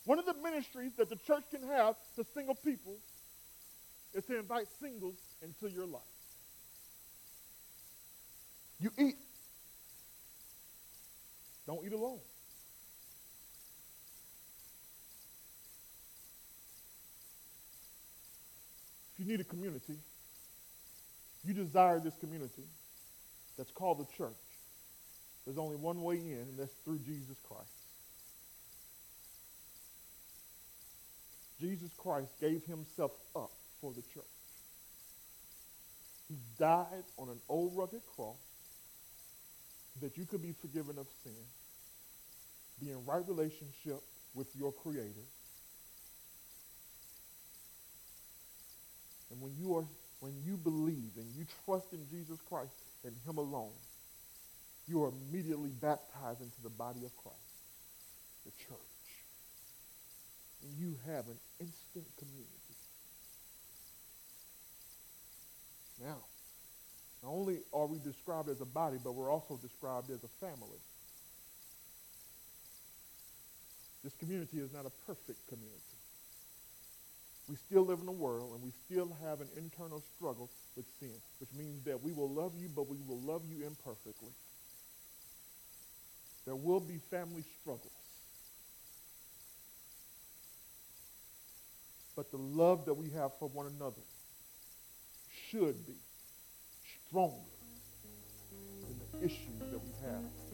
One 0.06 0.19
of 0.19 0.26
the 0.26 0.36
ministries 0.36 0.93
that 0.98 1.10
the 1.10 1.17
church 1.28 1.43
can 1.52 1.67
have 1.67 1.95
to 2.15 2.26
single 2.34 2.56
people 2.56 2.95
is 4.13 4.24
to 4.26 4.39
invite 4.39 4.67
singles 4.80 5.15
into 5.41 5.74
your 5.74 5.86
life. 5.86 6.02
You 8.80 8.91
eat. 8.98 9.15
Don't 11.67 11.86
eat 11.86 11.93
alone. 11.93 12.19
If 19.13 19.19
you 19.19 19.32
need 19.32 19.39
a 19.39 19.45
community, 19.45 19.95
you 21.45 21.54
desire 21.54 21.99
this 21.99 22.15
community 22.17 22.63
that's 23.58 23.71
called 23.71 23.99
the 23.99 24.17
church. 24.17 24.34
There's 25.45 25.58
only 25.58 25.78
one 25.78 26.01
way 26.01 26.15
in, 26.15 26.39
and 26.39 26.60
that's 26.60 26.73
through 26.84 26.99
Jesus 26.99 27.38
Christ. 27.47 27.69
Jesus 31.60 31.91
Christ 31.97 32.30
gave 32.41 32.63
himself 32.65 33.12
up 33.36 33.51
for 33.80 33.93
the 33.93 34.01
church. 34.13 34.23
He 36.28 36.36
died 36.60 37.06
on 37.17 37.30
an 37.30 37.39
old 37.47 37.78
rugged 37.78 38.01
cross 38.15 38.55
that 40.01 40.17
you 40.17 40.25
could 40.25 40.41
be 40.41 40.51
forgiven 40.51 40.97
of 40.97 41.08
sin, 41.23 41.34
be 42.79 42.91
in 42.91 43.05
right 43.05 43.25
relationship 43.27 44.01
with 44.34 44.47
your 44.55 44.71
Creator. 44.71 45.27
And 49.31 49.41
when 49.41 49.55
you 49.58 49.75
are 49.75 49.86
when 50.19 50.41
you 50.43 50.58
believe 50.58 51.12
and 51.17 51.27
you 51.36 51.45
trust 51.65 51.93
in 51.93 52.08
Jesus 52.10 52.39
Christ 52.41 52.71
and 53.03 53.13
Him 53.27 53.38
alone, 53.38 53.73
you 54.88 55.03
are 55.03 55.10
immediately 55.10 55.69
baptized 55.69 56.41
into 56.41 56.62
the 56.63 56.69
body 56.69 57.05
of 57.05 57.15
Christ, 57.17 57.38
the 58.45 58.51
church. 58.51 58.79
And 60.63 60.77
you 60.77 60.97
have 61.05 61.27
an 61.27 61.38
instant 61.60 62.05
community. 62.17 62.75
Now, 66.01 66.17
not 67.25 67.31
only 67.31 67.57
are 67.73 67.88
we 67.88 67.97
described 67.99 68.49
as 68.49 68.61
a 68.61 68.65
body, 68.65 68.97
but 69.03 69.13
we're 69.13 69.31
also 69.31 69.57
described 69.57 70.11
as 70.11 70.23
a 70.23 70.27
family. 70.39 70.77
This 74.03 74.13
community 74.13 74.57
is 74.57 74.71
not 74.71 74.85
a 74.85 74.91
perfect 75.07 75.47
community. 75.49 75.81
We 77.49 77.55
still 77.55 77.83
live 77.83 77.99
in 78.01 78.07
a 78.07 78.11
world 78.11 78.53
and 78.53 78.63
we 78.63 78.71
still 78.85 79.09
have 79.23 79.41
an 79.41 79.47
internal 79.57 80.03
struggle 80.15 80.51
with 80.75 80.85
sin, 80.99 81.13
which 81.39 81.49
means 81.57 81.83
that 81.85 82.01
we 82.01 82.11
will 82.11 82.29
love 82.29 82.53
you, 82.59 82.69
but 82.75 82.88
we 82.88 82.97
will 83.07 83.19
love 83.21 83.41
you 83.49 83.65
imperfectly. 83.65 84.33
There 86.45 86.55
will 86.55 86.79
be 86.79 86.99
family 87.09 87.43
struggles. 87.59 87.91
But 92.15 92.29
the 92.29 92.38
love 92.38 92.85
that 92.85 92.93
we 92.93 93.09
have 93.09 93.31
for 93.39 93.49
one 93.49 93.65
another 93.65 94.01
should 95.49 95.88
be 95.88 95.95
stronger 97.15 97.36
than 98.82 98.99
the 98.99 99.25
issues 99.25 99.71
that 99.71 99.80
we 99.82 99.91
have 100.04 100.44